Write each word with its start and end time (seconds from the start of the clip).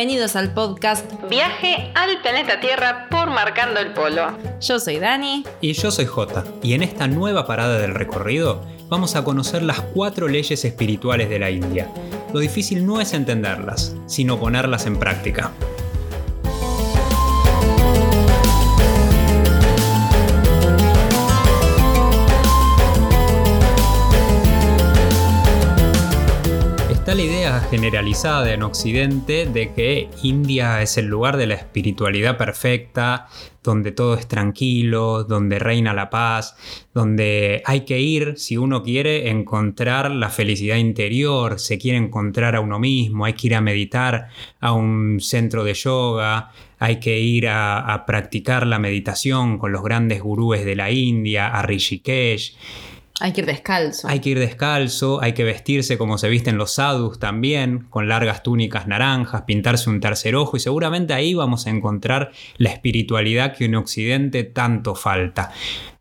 Bienvenidos 0.00 0.34
al 0.34 0.54
podcast 0.54 1.04
Viaje 1.28 1.92
al 1.94 2.22
planeta 2.22 2.58
Tierra 2.58 3.06
por 3.10 3.28
Marcando 3.28 3.80
el 3.80 3.92
Polo. 3.92 4.34
Yo 4.58 4.80
soy 4.80 4.98
Dani. 4.98 5.44
Y 5.60 5.74
yo 5.74 5.90
soy 5.90 6.06
Jota. 6.06 6.42
Y 6.62 6.72
en 6.72 6.82
esta 6.82 7.06
nueva 7.06 7.46
parada 7.46 7.78
del 7.78 7.92
recorrido 7.92 8.64
vamos 8.88 9.14
a 9.14 9.24
conocer 9.24 9.62
las 9.62 9.82
cuatro 9.82 10.26
leyes 10.26 10.64
espirituales 10.64 11.28
de 11.28 11.38
la 11.38 11.50
India. 11.50 11.92
Lo 12.32 12.40
difícil 12.40 12.86
no 12.86 13.02
es 13.02 13.12
entenderlas, 13.12 13.94
sino 14.06 14.40
ponerlas 14.40 14.86
en 14.86 14.98
práctica. 14.98 15.52
La 27.14 27.22
idea 27.22 27.60
generalizada 27.68 28.52
en 28.52 28.62
Occidente 28.62 29.44
de 29.46 29.72
que 29.72 30.08
India 30.22 30.80
es 30.80 30.96
el 30.96 31.06
lugar 31.06 31.36
de 31.36 31.48
la 31.48 31.54
espiritualidad 31.54 32.36
perfecta, 32.36 33.26
donde 33.64 33.90
todo 33.90 34.14
es 34.14 34.28
tranquilo, 34.28 35.24
donde 35.24 35.58
reina 35.58 35.92
la 35.92 36.08
paz, 36.08 36.54
donde 36.94 37.62
hay 37.64 37.80
que 37.80 37.98
ir, 37.98 38.34
si 38.36 38.56
uno 38.56 38.84
quiere, 38.84 39.28
encontrar 39.28 40.12
la 40.12 40.30
felicidad 40.30 40.76
interior, 40.76 41.58
se 41.58 41.78
quiere 41.78 41.98
encontrar 41.98 42.54
a 42.54 42.60
uno 42.60 42.78
mismo, 42.78 43.24
hay 43.24 43.32
que 43.32 43.48
ir 43.48 43.56
a 43.56 43.60
meditar 43.60 44.28
a 44.60 44.72
un 44.72 45.18
centro 45.20 45.64
de 45.64 45.74
yoga, 45.74 46.52
hay 46.78 47.00
que 47.00 47.18
ir 47.18 47.48
a, 47.48 47.92
a 47.92 48.06
practicar 48.06 48.68
la 48.68 48.78
meditación 48.78 49.58
con 49.58 49.72
los 49.72 49.82
grandes 49.82 50.22
gurúes 50.22 50.64
de 50.64 50.76
la 50.76 50.92
India, 50.92 51.48
a 51.48 51.62
Rishikesh. 51.62 52.56
Hay 53.20 53.32
que 53.32 53.42
ir 53.42 53.46
descalzo. 53.46 54.08
Hay 54.08 54.20
que 54.20 54.30
ir 54.30 54.38
descalzo, 54.38 55.22
hay 55.22 55.34
que 55.34 55.44
vestirse 55.44 55.98
como 55.98 56.18
se 56.18 56.28
visten 56.28 56.56
los 56.56 56.74
sadhus 56.74 57.18
también, 57.18 57.86
con 57.90 58.08
largas 58.08 58.42
túnicas 58.42 58.86
naranjas, 58.86 59.42
pintarse 59.42 59.90
un 59.90 60.00
tercer 60.00 60.34
ojo 60.36 60.56
y 60.56 60.60
seguramente 60.60 61.12
ahí 61.12 61.34
vamos 61.34 61.66
a 61.66 61.70
encontrar 61.70 62.32
la 62.56 62.70
espiritualidad 62.70 63.54
que 63.54 63.66
en 63.66 63.74
Occidente 63.74 64.44
tanto 64.44 64.94
falta. 64.94 65.52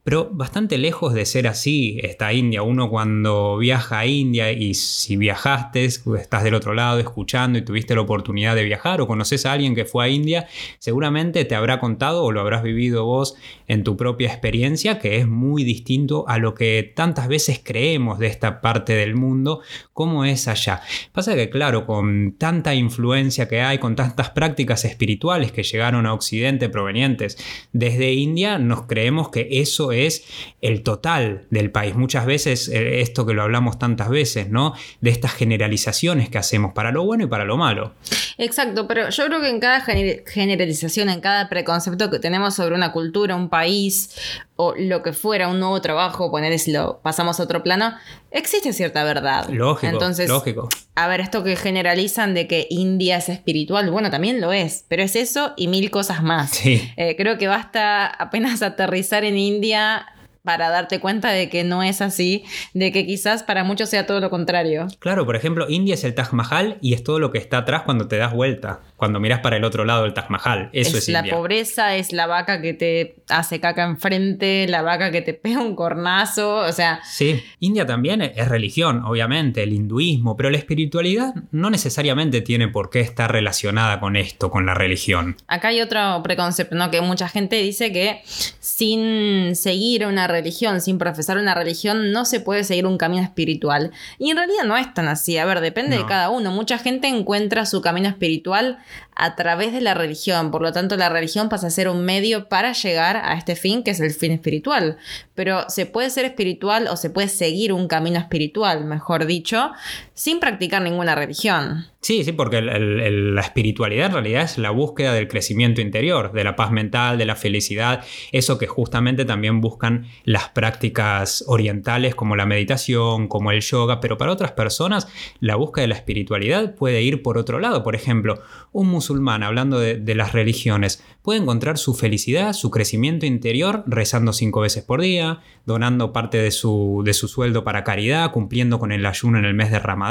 Pero 0.03 0.29
bastante 0.31 0.77
lejos 0.77 1.13
de 1.13 1.25
ser 1.25 1.47
así 1.47 1.99
está 2.01 2.31
India. 2.33 2.63
Uno 2.63 2.89
cuando 2.89 3.57
viaja 3.57 3.99
a 3.99 4.05
India 4.05 4.51
y 4.51 4.73
si 4.73 5.17
viajaste, 5.17 5.85
estás 5.85 6.43
del 6.43 6.55
otro 6.55 6.73
lado 6.73 6.99
escuchando 6.99 7.59
y 7.59 7.63
tuviste 7.63 7.95
la 7.95 8.01
oportunidad 8.01 8.55
de 8.55 8.63
viajar 8.63 9.01
o 9.01 9.07
conoces 9.07 9.45
a 9.45 9.51
alguien 9.51 9.75
que 9.75 9.85
fue 9.85 10.05
a 10.05 10.07
India, 10.07 10.47
seguramente 10.79 11.43
te 11.45 11.53
habrá 11.53 11.79
contado 11.79 12.23
o 12.23 12.31
lo 12.31 12.39
habrás 12.39 12.63
vivido 12.63 13.05
vos 13.05 13.35
en 13.67 13.83
tu 13.83 13.97
propia 13.97 14.29
experiencia, 14.29 14.99
que 14.99 15.17
es 15.17 15.27
muy 15.27 15.63
distinto 15.63 16.27
a 16.27 16.37
lo 16.37 16.55
que 16.55 16.91
tantas 16.95 17.27
veces 17.27 17.61
creemos 17.63 18.19
de 18.19 18.27
esta 18.27 18.61
parte 18.61 18.93
del 18.93 19.15
mundo, 19.15 19.61
como 19.93 20.25
es 20.25 20.47
allá. 20.47 20.81
Pasa 21.11 21.35
que 21.35 21.49
claro, 21.49 21.85
con 21.85 22.35
tanta 22.37 22.73
influencia 22.73 23.47
que 23.47 23.61
hay, 23.61 23.77
con 23.77 23.95
tantas 23.95 24.29
prácticas 24.31 24.85
espirituales 24.85 25.51
que 25.51 25.63
llegaron 25.63 26.05
a 26.05 26.13
Occidente 26.13 26.69
provenientes 26.69 27.37
desde 27.73 28.13
India, 28.13 28.57
nos 28.57 28.83
creemos 28.83 29.29
que 29.29 29.47
eso 29.51 29.88
es 29.91 30.25
el 30.61 30.83
total 30.83 31.47
del 31.49 31.71
país. 31.71 31.95
Muchas 31.95 32.25
veces, 32.25 32.67
eh, 32.69 33.01
esto 33.01 33.25
que 33.25 33.33
lo 33.33 33.43
hablamos 33.43 33.79
tantas 33.79 34.09
veces, 34.09 34.49
¿no? 34.49 34.73
De 35.01 35.09
estas 35.09 35.33
generalizaciones 35.33 36.29
que 36.29 36.37
hacemos 36.37 36.73
para 36.73 36.91
lo 36.91 37.03
bueno 37.03 37.25
y 37.25 37.27
para 37.27 37.45
lo 37.45 37.57
malo. 37.57 37.93
Exacto, 38.39 38.87
pero 38.87 39.09
yo 39.09 39.25
creo 39.25 39.41
que 39.41 39.49
en 39.49 39.59
cada 39.59 39.81
generalización, 39.81 41.09
en 41.09 41.19
cada 41.19 41.49
preconcepto 41.49 42.09
que 42.09 42.19
tenemos 42.19 42.55
sobre 42.55 42.73
una 42.73 42.93
cultura, 42.93 43.35
un 43.35 43.49
país 43.49 44.15
o 44.55 44.73
lo 44.77 45.03
que 45.03 45.11
fuera, 45.11 45.49
un 45.49 45.59
nuevo 45.59 45.81
trabajo, 45.81 46.31
poner 46.31 46.57
si 46.57 46.71
lo 46.71 47.01
pasamos 47.01 47.41
a 47.41 47.43
otro 47.43 47.63
plano, 47.63 47.93
existe 48.31 48.71
cierta 48.71 49.03
verdad. 49.03 49.49
Lógico. 49.49 49.91
Entonces, 49.91 50.29
lógico. 50.29 50.69
A 50.95 51.07
ver, 51.09 51.19
esto 51.19 51.43
que 51.43 51.57
generalizan 51.57 52.33
de 52.33 52.47
que 52.47 52.65
India 52.69 53.17
es 53.17 53.27
espiritual, 53.27 53.91
bueno, 53.91 54.09
también 54.09 54.39
lo 54.39 54.53
es, 54.53 54.85
pero 54.87 55.03
es 55.03 55.17
eso 55.17 55.53
y 55.57 55.67
mil 55.67 55.91
cosas 55.91 56.23
más. 56.23 56.51
Sí. 56.51 56.89
Eh, 56.95 57.15
creo 57.17 57.37
que 57.37 57.49
basta 57.49 58.07
apenas 58.07 58.61
aterrizar 58.61 59.25
en 59.25 59.37
India 59.37 60.05
para 60.49 60.69
darte 60.69 60.99
cuenta 60.99 61.29
de 61.29 61.47
que 61.47 61.63
no 61.63 61.83
es 61.83 62.01
así, 62.01 62.43
de 62.73 62.91
que 62.91 63.05
quizás 63.05 63.43
para 63.43 63.63
muchos 63.63 63.87
sea 63.87 64.07
todo 64.07 64.19
lo 64.19 64.31
contrario. 64.31 64.87
Claro, 64.97 65.23
por 65.23 65.35
ejemplo, 65.35 65.67
India 65.69 65.93
es 65.93 66.03
el 66.03 66.15
Taj 66.15 66.33
Mahal 66.33 66.79
y 66.81 66.95
es 66.95 67.03
todo 67.03 67.19
lo 67.19 67.29
que 67.29 67.37
está 67.37 67.59
atrás 67.59 67.83
cuando 67.83 68.07
te 68.07 68.17
das 68.17 68.33
vuelta, 68.33 68.79
cuando 68.99 69.21
miras 69.21 69.39
para 69.39 69.55
el 69.55 69.63
otro 69.63 69.85
lado 69.85 70.03
del 70.03 70.13
Taj 70.13 70.29
Mahal. 70.29 70.69
Eso 70.73 70.97
es, 70.97 71.07
es 71.07 71.09
la 71.09 71.23
pobreza, 71.23 71.95
es 71.95 72.11
la 72.11 72.27
vaca 72.27 72.61
que 72.61 72.73
te 72.73 73.15
hace 73.29 73.61
caca 73.61 73.85
enfrente, 73.85 74.67
la 74.67 74.81
vaca 74.81 75.09
que 75.09 75.21
te 75.21 75.33
pega 75.33 75.61
un 75.61 75.73
cornazo, 75.73 76.57
o 76.57 76.71
sea... 76.73 76.99
Sí, 77.03 77.41
India 77.59 77.85
también 77.85 78.21
es 78.21 78.47
religión, 78.49 79.03
obviamente, 79.05 79.63
el 79.63 79.71
hinduismo, 79.71 80.35
pero 80.35 80.49
la 80.49 80.57
espiritualidad 80.57 81.33
no 81.51 81.69
necesariamente 81.69 82.41
tiene 82.41 82.67
por 82.67 82.89
qué 82.89 82.99
estar 82.99 83.31
relacionada 83.31 84.01
con 84.01 84.17
esto, 84.17 84.51
con 84.51 84.65
la 84.65 84.73
religión. 84.73 85.37
Acá 85.47 85.69
hay 85.69 85.79
otro 85.79 86.21
preconcepto, 86.21 86.75
¿no? 86.75 86.91
Que 86.91 86.99
mucha 86.99 87.29
gente 87.29 87.55
dice 87.55 87.93
que 87.93 88.21
sin 88.59 89.55
seguir 89.55 90.05
una 90.05 90.27
religión, 90.27 90.81
sin 90.81 90.97
profesar 90.97 91.37
una 91.37 91.55
religión, 91.55 92.11
no 92.11 92.25
se 92.25 92.41
puede 92.41 92.65
seguir 92.65 92.85
un 92.85 92.97
camino 92.97 93.23
espiritual. 93.23 93.91
Y 94.17 94.31
en 94.31 94.37
realidad 94.37 94.63
no 94.65 94.75
es 94.75 94.93
tan 94.93 95.07
así. 95.07 95.37
A 95.37 95.45
ver, 95.45 95.61
depende 95.61 95.97
de 95.97 96.05
cada 96.05 96.29
uno. 96.29 96.51
Mucha 96.51 96.77
gente 96.77 97.07
encuentra 97.07 97.65
su 97.65 97.81
camino 97.81 98.09
espiritual 98.09 98.79
a 99.15 99.35
través 99.35 99.73
de 99.73 99.81
la 99.81 99.93
religión. 99.93 100.51
Por 100.51 100.61
lo 100.61 100.71
tanto, 100.71 100.95
la 100.97 101.09
religión 101.09 101.49
pasa 101.49 101.67
a 101.67 101.71
ser 101.71 101.89
un 101.89 102.05
medio 102.05 102.47
para 102.47 102.73
llegar 102.73 103.17
a 103.17 103.33
este 103.33 103.55
fin, 103.55 103.83
que 103.83 103.91
es 103.91 103.99
el 103.99 104.11
fin 104.11 104.31
espiritual. 104.31 104.97
Pero 105.35 105.69
se 105.69 105.85
puede 105.85 106.09
ser 106.09 106.25
espiritual 106.25 106.87
o 106.87 106.95
se 106.95 107.09
puede 107.09 107.27
seguir 107.27 107.73
un 107.73 107.87
camino 107.87 108.19
espiritual, 108.19 108.85
mejor 108.85 109.25
dicho, 109.25 109.71
sin 110.19 110.41
practicar 110.41 110.81
ninguna 110.81 111.15
religión. 111.15 111.85
Sí, 112.01 112.25
sí, 112.25 112.33
porque 112.33 112.61
la 112.61 113.41
espiritualidad 113.41 114.07
en 114.07 114.11
realidad 114.11 114.43
es 114.43 114.57
la 114.57 114.69
búsqueda 114.69 115.13
del 115.13 115.29
crecimiento 115.29 115.79
interior, 115.79 116.33
de 116.33 116.43
la 116.43 116.57
paz 116.57 116.71
mental, 116.71 117.17
de 117.17 117.25
la 117.25 117.37
felicidad, 117.37 118.03
eso 118.33 118.57
que 118.57 118.67
justamente 118.67 119.23
también 119.23 119.61
buscan 119.61 120.07
las 120.25 120.49
prácticas 120.49 121.45
orientales 121.47 122.15
como 122.15 122.35
la 122.35 122.45
meditación, 122.45 123.29
como 123.29 123.51
el 123.51 123.61
yoga, 123.61 124.01
pero 124.01 124.17
para 124.17 124.33
otras 124.33 124.51
personas 124.51 125.07
la 125.39 125.55
búsqueda 125.55 125.83
de 125.83 125.89
la 125.89 125.95
espiritualidad 125.95 126.75
puede 126.75 127.01
ir 127.01 127.21
por 127.21 127.37
otro 127.37 127.59
lado. 127.59 127.83
Por 127.83 127.95
ejemplo, 127.95 128.41
un 128.73 128.89
musulmán, 128.89 129.43
hablando 129.43 129.79
de, 129.79 129.95
de 129.95 130.15
las 130.15 130.33
religiones, 130.33 131.01
puede 131.21 131.39
encontrar 131.39 131.77
su 131.77 131.93
felicidad, 131.93 132.53
su 132.53 132.71
crecimiento 132.71 133.25
interior 133.25 133.83
rezando 133.87 134.33
cinco 134.33 134.61
veces 134.61 134.83
por 134.83 134.99
día, 135.01 135.39
donando 135.65 136.11
parte 136.11 136.37
de 136.37 136.51
su, 136.51 137.03
de 137.05 137.13
su 137.13 137.27
sueldo 137.27 137.63
para 137.63 137.83
caridad, 137.83 138.31
cumpliendo 138.31 138.79
con 138.79 138.91
el 138.91 139.05
ayuno 139.05 139.37
en 139.37 139.45
el 139.45 139.53
mes 139.53 139.69
de 139.69 139.79
Ramadán, 139.79 140.08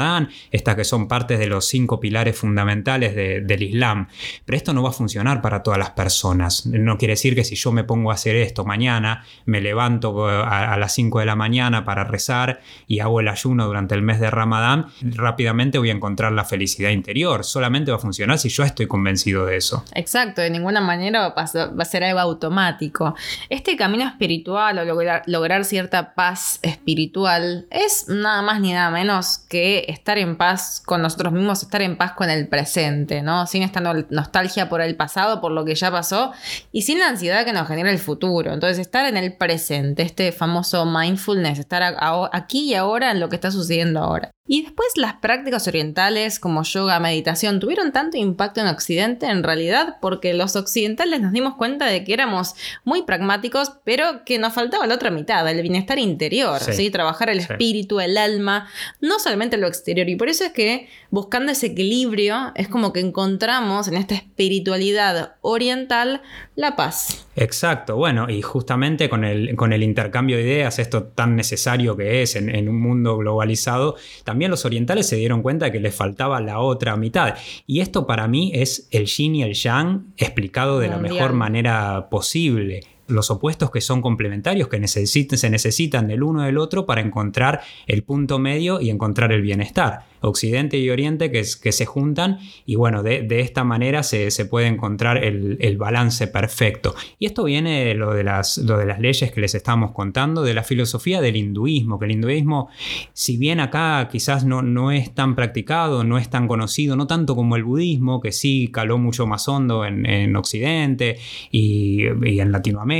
estas 0.51 0.75
que 0.75 0.83
son 0.83 1.07
partes 1.07 1.39
de 1.39 1.47
los 1.47 1.67
cinco 1.67 1.99
pilares 1.99 2.37
fundamentales 2.37 3.15
del 3.15 3.63
Islam. 3.63 4.07
Pero 4.45 4.57
esto 4.57 4.73
no 4.73 4.83
va 4.83 4.89
a 4.89 4.93
funcionar 4.93 5.41
para 5.41 5.63
todas 5.63 5.79
las 5.79 5.91
personas. 5.91 6.65
No 6.65 6.97
quiere 6.97 7.13
decir 7.13 7.35
que 7.35 7.43
si 7.43 7.55
yo 7.55 7.71
me 7.71 7.83
pongo 7.83 8.11
a 8.11 8.15
hacer 8.15 8.35
esto 8.35 8.65
mañana, 8.65 9.23
me 9.45 9.61
levanto 9.61 10.27
a, 10.27 10.73
a 10.73 10.77
las 10.77 10.93
5 10.93 11.19
de 11.19 11.25
la 11.25 11.35
mañana 11.35 11.85
para 11.85 12.03
rezar 12.03 12.61
y 12.87 12.99
hago 12.99 13.19
el 13.19 13.27
ayuno 13.27 13.65
durante 13.65 13.95
el 13.95 14.01
mes 14.01 14.19
de 14.19 14.29
Ramadán, 14.29 14.87
rápidamente 15.01 15.77
voy 15.77 15.89
a 15.89 15.93
encontrar 15.93 16.31
la 16.31 16.45
felicidad 16.45 16.89
interior. 16.89 17.43
Solamente 17.43 17.91
va 17.91 17.97
a 17.97 17.99
funcionar 17.99 18.39
si 18.39 18.49
yo 18.49 18.63
estoy 18.63 18.87
convencido 18.87 19.45
de 19.45 19.57
eso. 19.57 19.83
Exacto, 19.93 20.41
de 20.41 20.49
ninguna 20.49 20.81
manera 20.81 21.29
va 21.29 21.43
a 21.43 21.85
ser 21.85 22.03
algo 22.03 22.19
automático. 22.19 23.15
Este 23.49 23.75
camino 23.75 24.05
espiritual 24.05 24.79
o 24.79 24.85
lograr 25.25 25.65
cierta 25.65 26.13
paz 26.13 26.59
espiritual 26.61 27.67
es 27.69 28.07
nada 28.07 28.41
más 28.41 28.61
ni 28.61 28.73
nada 28.73 28.91
menos 28.91 29.39
que 29.49 29.85
estar 29.89 30.17
en 30.17 30.37
paz 30.37 30.81
con 30.85 31.01
nosotros 31.01 31.33
mismos, 31.33 31.63
estar 31.63 31.81
en 31.81 31.97
paz 31.97 32.13
con 32.13 32.29
el 32.29 32.47
presente, 32.47 33.21
¿no? 33.21 33.47
Sin 33.47 33.63
esta 33.63 33.81
nostalgia 33.81 34.69
por 34.69 34.81
el 34.81 34.95
pasado, 34.95 35.41
por 35.41 35.51
lo 35.51 35.65
que 35.65 35.75
ya 35.75 35.91
pasó 35.91 36.31
y 36.71 36.83
sin 36.83 36.99
la 36.99 37.07
ansiedad 37.07 37.45
que 37.45 37.53
nos 37.53 37.67
genera 37.67 37.91
el 37.91 37.99
futuro. 37.99 38.53
Entonces, 38.53 38.79
estar 38.79 39.05
en 39.05 39.17
el 39.17 39.35
presente, 39.35 40.03
este 40.03 40.31
famoso 40.31 40.85
mindfulness, 40.85 41.59
estar 41.59 41.95
aquí 42.31 42.71
y 42.71 42.75
ahora 42.75 43.11
en 43.11 43.19
lo 43.19 43.29
que 43.29 43.35
está 43.35 43.51
sucediendo 43.51 43.99
ahora. 43.99 44.31
Y 44.51 44.63
después 44.63 44.87
las 44.95 45.13
prácticas 45.13 45.67
orientales 45.67 46.39
como 46.39 46.63
yoga, 46.63 46.99
meditación, 46.99 47.59
tuvieron 47.59 47.91
tanto 47.91 48.17
impacto 48.17 48.61
en 48.61 48.65
Occidente 48.65 49.27
en 49.27 49.43
realidad 49.43 49.97
porque 50.01 50.33
los 50.33 50.55
occidentales 50.55 51.21
nos 51.21 51.33
dimos 51.33 51.53
cuenta 51.53 51.85
de 51.85 52.03
que 52.03 52.13
éramos 52.13 52.55
muy 52.83 53.03
pragmáticos, 53.03 53.73
pero 53.83 54.25
que 54.25 54.39
nos 54.39 54.53
faltaba 54.53 54.87
la 54.87 54.95
otra 54.95 55.11
mitad, 55.11 55.47
el 55.47 55.61
bienestar 55.61 55.99
interior, 55.99 56.59
sí. 56.61 56.89
Trabajar 56.89 57.29
el 57.29 57.41
espíritu, 57.41 57.99
el 57.99 58.17
alma, 58.17 58.67
no 59.01 59.19
solamente 59.19 59.55
lo 59.57 59.67
exterior. 59.67 60.09
Y 60.09 60.15
por 60.15 60.29
eso 60.29 60.45
es 60.45 60.51
que 60.51 60.89
buscando 61.11 61.51
ese 61.51 61.67
equilibrio 61.67 62.51
es 62.55 62.67
como 62.69 62.91
que 62.91 63.01
encontramos 63.01 63.87
en 63.87 63.97
esta 63.97 64.15
espiritualidad 64.15 65.35
oriental 65.41 66.23
la 66.55 66.75
paz. 66.75 67.27
Exacto, 67.35 67.97
bueno, 67.97 68.27
y 68.29 68.41
justamente 68.41 69.09
con 69.09 69.23
el, 69.23 69.55
con 69.55 69.73
el 69.73 69.83
intercambio 69.83 70.37
de 70.37 70.43
ideas, 70.43 70.79
esto 70.79 71.03
tan 71.03 71.35
necesario 71.35 71.95
que 71.95 72.23
es 72.23 72.35
en, 72.35 72.53
en 72.53 72.67
un 72.67 72.81
mundo 72.81 73.15
globalizado, 73.15 73.95
también 74.23 74.38
también 74.39 74.51
los 74.51 74.63
orientales 74.63 75.05
se 75.05 75.17
dieron 75.17 75.41
cuenta 75.41 75.69
que 75.69 75.81
les 75.81 75.93
faltaba 75.93 76.39
la 76.39 76.59
otra 76.59 76.95
mitad. 76.95 77.35
Y 77.67 77.81
esto 77.81 78.07
para 78.07 78.25
mí 78.29 78.53
es 78.55 78.87
el 78.89 79.05
yin 79.05 79.35
y 79.35 79.43
el 79.43 79.53
yang 79.53 80.13
explicado 80.15 80.79
de 80.79 80.87
la 80.87 80.97
mejor 80.97 81.33
manera 81.33 82.07
posible. 82.09 82.85
Los 83.09 83.31
opuestos 83.31 83.71
que 83.71 83.81
son 83.81 84.01
complementarios, 84.01 84.67
que 84.67 84.87
se 84.87 85.49
necesitan 85.49 86.07
del 86.07 86.23
uno 86.23 86.43
del 86.43 86.57
otro 86.57 86.85
para 86.85 87.01
encontrar 87.01 87.61
el 87.87 88.03
punto 88.03 88.39
medio 88.39 88.79
y 88.81 88.89
encontrar 88.89 89.31
el 89.31 89.41
bienestar. 89.41 90.05
Occidente 90.21 90.77
y 90.77 90.89
Oriente 90.89 91.31
que, 91.31 91.43
que 91.61 91.71
se 91.71 91.85
juntan 91.85 92.39
y 92.65 92.75
bueno, 92.75 93.03
de, 93.03 93.27
esta 93.39 93.63
manera 93.63 94.03
se, 94.03 94.29
puede 94.45 94.67
encontrar 94.67 95.23
el, 95.23 95.77
balance 95.77 96.27
perfecto. 96.27 96.95
Y 97.19 97.25
esto 97.25 97.45
viene 97.45 97.85
de 97.85 97.95
lo 97.95 98.13
de, 98.13 98.23
las, 98.23 98.57
lo 98.57 98.77
de 98.77 98.85
las 98.85 98.99
leyes 98.99 99.31
que 99.31 99.39
les 99.39 99.55
estamos 99.55 99.91
contando, 99.91 100.43
de 100.43 100.53
la 100.53 100.63
filosofía 100.63 101.21
del 101.21 101.37
hinduismo, 101.37 101.99
que 101.99 102.05
el 102.05 102.11
hinduismo, 102.11 102.69
si 103.13 103.37
bien 103.37 103.59
acá 103.59 104.09
quizás 104.11 104.43
no, 104.43 104.61
no 104.61 104.91
es 104.91 105.13
tan 105.15 105.35
practicado, 105.35 106.03
no 106.03 106.17
es 106.17 106.29
tan 106.29 106.47
conocido, 106.47 106.95
no 106.95 107.07
tanto 107.07 107.35
como 107.35 107.55
el 107.55 107.63
budismo, 107.63 108.19
que 108.19 108.31
sí 108.31 108.69
caló 108.73 108.97
mucho 108.97 109.25
más 109.25 109.47
hondo 109.47 109.85
en, 109.85 110.35
Occidente 110.35 111.17
y, 111.51 112.03
y 112.23 112.39
en 112.39 112.51
Latinoamérica, 112.51 112.98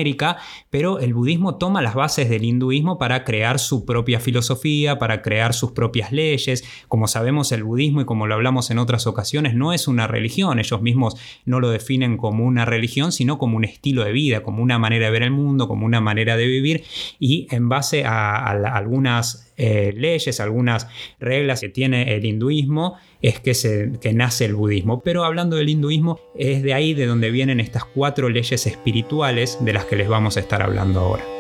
pero 0.70 1.00
el 1.00 1.14
budismo 1.14 1.56
toma 1.56 1.82
las 1.82 1.96
bases 1.96 2.30
del 2.30 2.44
hinduismo 2.44 2.98
para 2.98 3.24
crear 3.24 3.60
su 3.60 3.86
propia 3.86 4.20
filosofía, 4.20 5.00
para 5.00 5.22
crear 5.22 5.54
sus 5.54 5.72
propias 5.72 6.12
leyes, 6.12 6.64
como 6.88 7.08
sabemos, 7.08 7.52
el 7.52 7.64
budismo, 7.64 8.02
y 8.02 8.06
como 8.06 8.28
lo 8.28 8.36
hablamos 8.36 8.72
en 8.72 8.80
otras 8.80 9.08
ocasiones, 9.08 9.56
no 9.56 9.74
es 9.74 9.88
una 9.88 10.08
religión. 10.08 10.60
Ellos 10.60 10.82
mismos 10.82 11.16
no 11.46 11.60
lo 11.60 11.70
definen 11.70 12.18
como 12.18 12.46
una 12.46 12.66
religión, 12.66 13.12
sino 13.12 13.38
como 13.38 13.58
un 13.58 13.66
estilo 13.66 14.04
de 14.04 14.12
vida, 14.12 14.44
como 14.44 14.64
una 14.64 14.80
manera 14.80 15.06
de 15.06 15.12
ver 15.12 15.24
el 15.24 15.32
mundo, 15.32 15.68
como 15.68 15.86
una 15.86 16.02
manera 16.02 16.38
de 16.38 16.48
vivir. 16.48 16.84
Y 17.20 17.48
en 17.52 17.70
base 17.70 18.06
a, 18.06 18.46
algunas 18.46 19.52
eh, 19.58 19.94
leyes, 19.96 20.40
algunas 20.40 20.88
reglas 21.20 21.62
que 21.62 21.70
tiene 21.70 22.16
el 22.16 22.26
hinduismo, 22.26 22.98
es 23.22 23.40
que, 23.40 23.54
se, 23.54 23.94
que 24.02 24.14
nace 24.14 24.46
el 24.46 24.56
budismo. 24.56 25.02
Pero 25.02 25.24
hablando 25.24 25.56
del 25.56 25.70
hinduismo, 25.70 26.20
es 26.36 26.64
de 26.64 26.74
ahí 26.74 26.94
de 26.94 27.06
donde 27.06 27.32
vienen 27.32 27.60
estas 27.60 27.86
cuatro 27.86 28.30
leyes 28.30 28.66
espirituales 28.66 29.58
de 29.62 29.74
las 29.74 29.86
que 29.86 29.96
les 29.96 30.08
vamos 30.08 30.38
a 30.38 30.40
estar 30.40 30.62
hablando 30.62 31.00
ahora. 31.00 31.39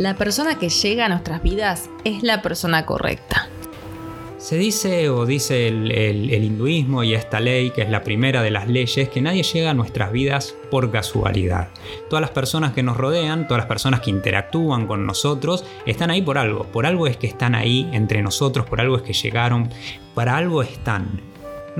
La 0.00 0.14
persona 0.14 0.58
que 0.58 0.70
llega 0.70 1.04
a 1.04 1.08
nuestras 1.10 1.42
vidas 1.42 1.90
es 2.04 2.22
la 2.22 2.40
persona 2.40 2.86
correcta. 2.86 3.50
Se 4.38 4.56
dice 4.56 5.10
o 5.10 5.26
dice 5.26 5.68
el, 5.68 6.32
hinduismo 6.32 7.04
y 7.04 7.12
esta 7.12 7.38
ley, 7.38 7.70
que 7.70 7.82
es 7.82 7.90
la 7.90 8.02
primera 8.02 8.42
de 8.42 8.50
las 8.50 8.66
leyes, 8.66 9.10
que 9.10 9.20
nadie 9.20 9.42
llega 9.42 9.68
a 9.68 9.74
nuestras 9.74 10.10
vidas 10.10 10.54
por 10.70 10.90
casualidad. 10.90 11.68
Todas 12.08 12.22
las 12.22 12.30
personas 12.30 12.72
que 12.72 12.82
nos 12.82 12.96
rodean, 12.96 13.46
todas 13.46 13.60
las 13.60 13.68
personas 13.68 14.00
que 14.00 14.08
interactúan 14.08 14.86
con 14.86 15.04
nosotros, 15.04 15.66
están 15.84 16.08
ahí 16.08 16.22
por 16.22 16.38
algo. 16.38 16.64
Por 16.64 16.86
algo 16.86 17.06
es 17.06 17.18
que 17.18 17.26
están 17.26 17.54
ahí 17.54 17.86
entre 17.92 18.22
nosotros, 18.22 18.64
por 18.64 18.80
algo 18.80 18.96
es 18.96 19.02
que 19.02 19.12
llegaron, 19.12 19.68
para 20.14 20.38
algo 20.38 20.62
están 20.62 21.29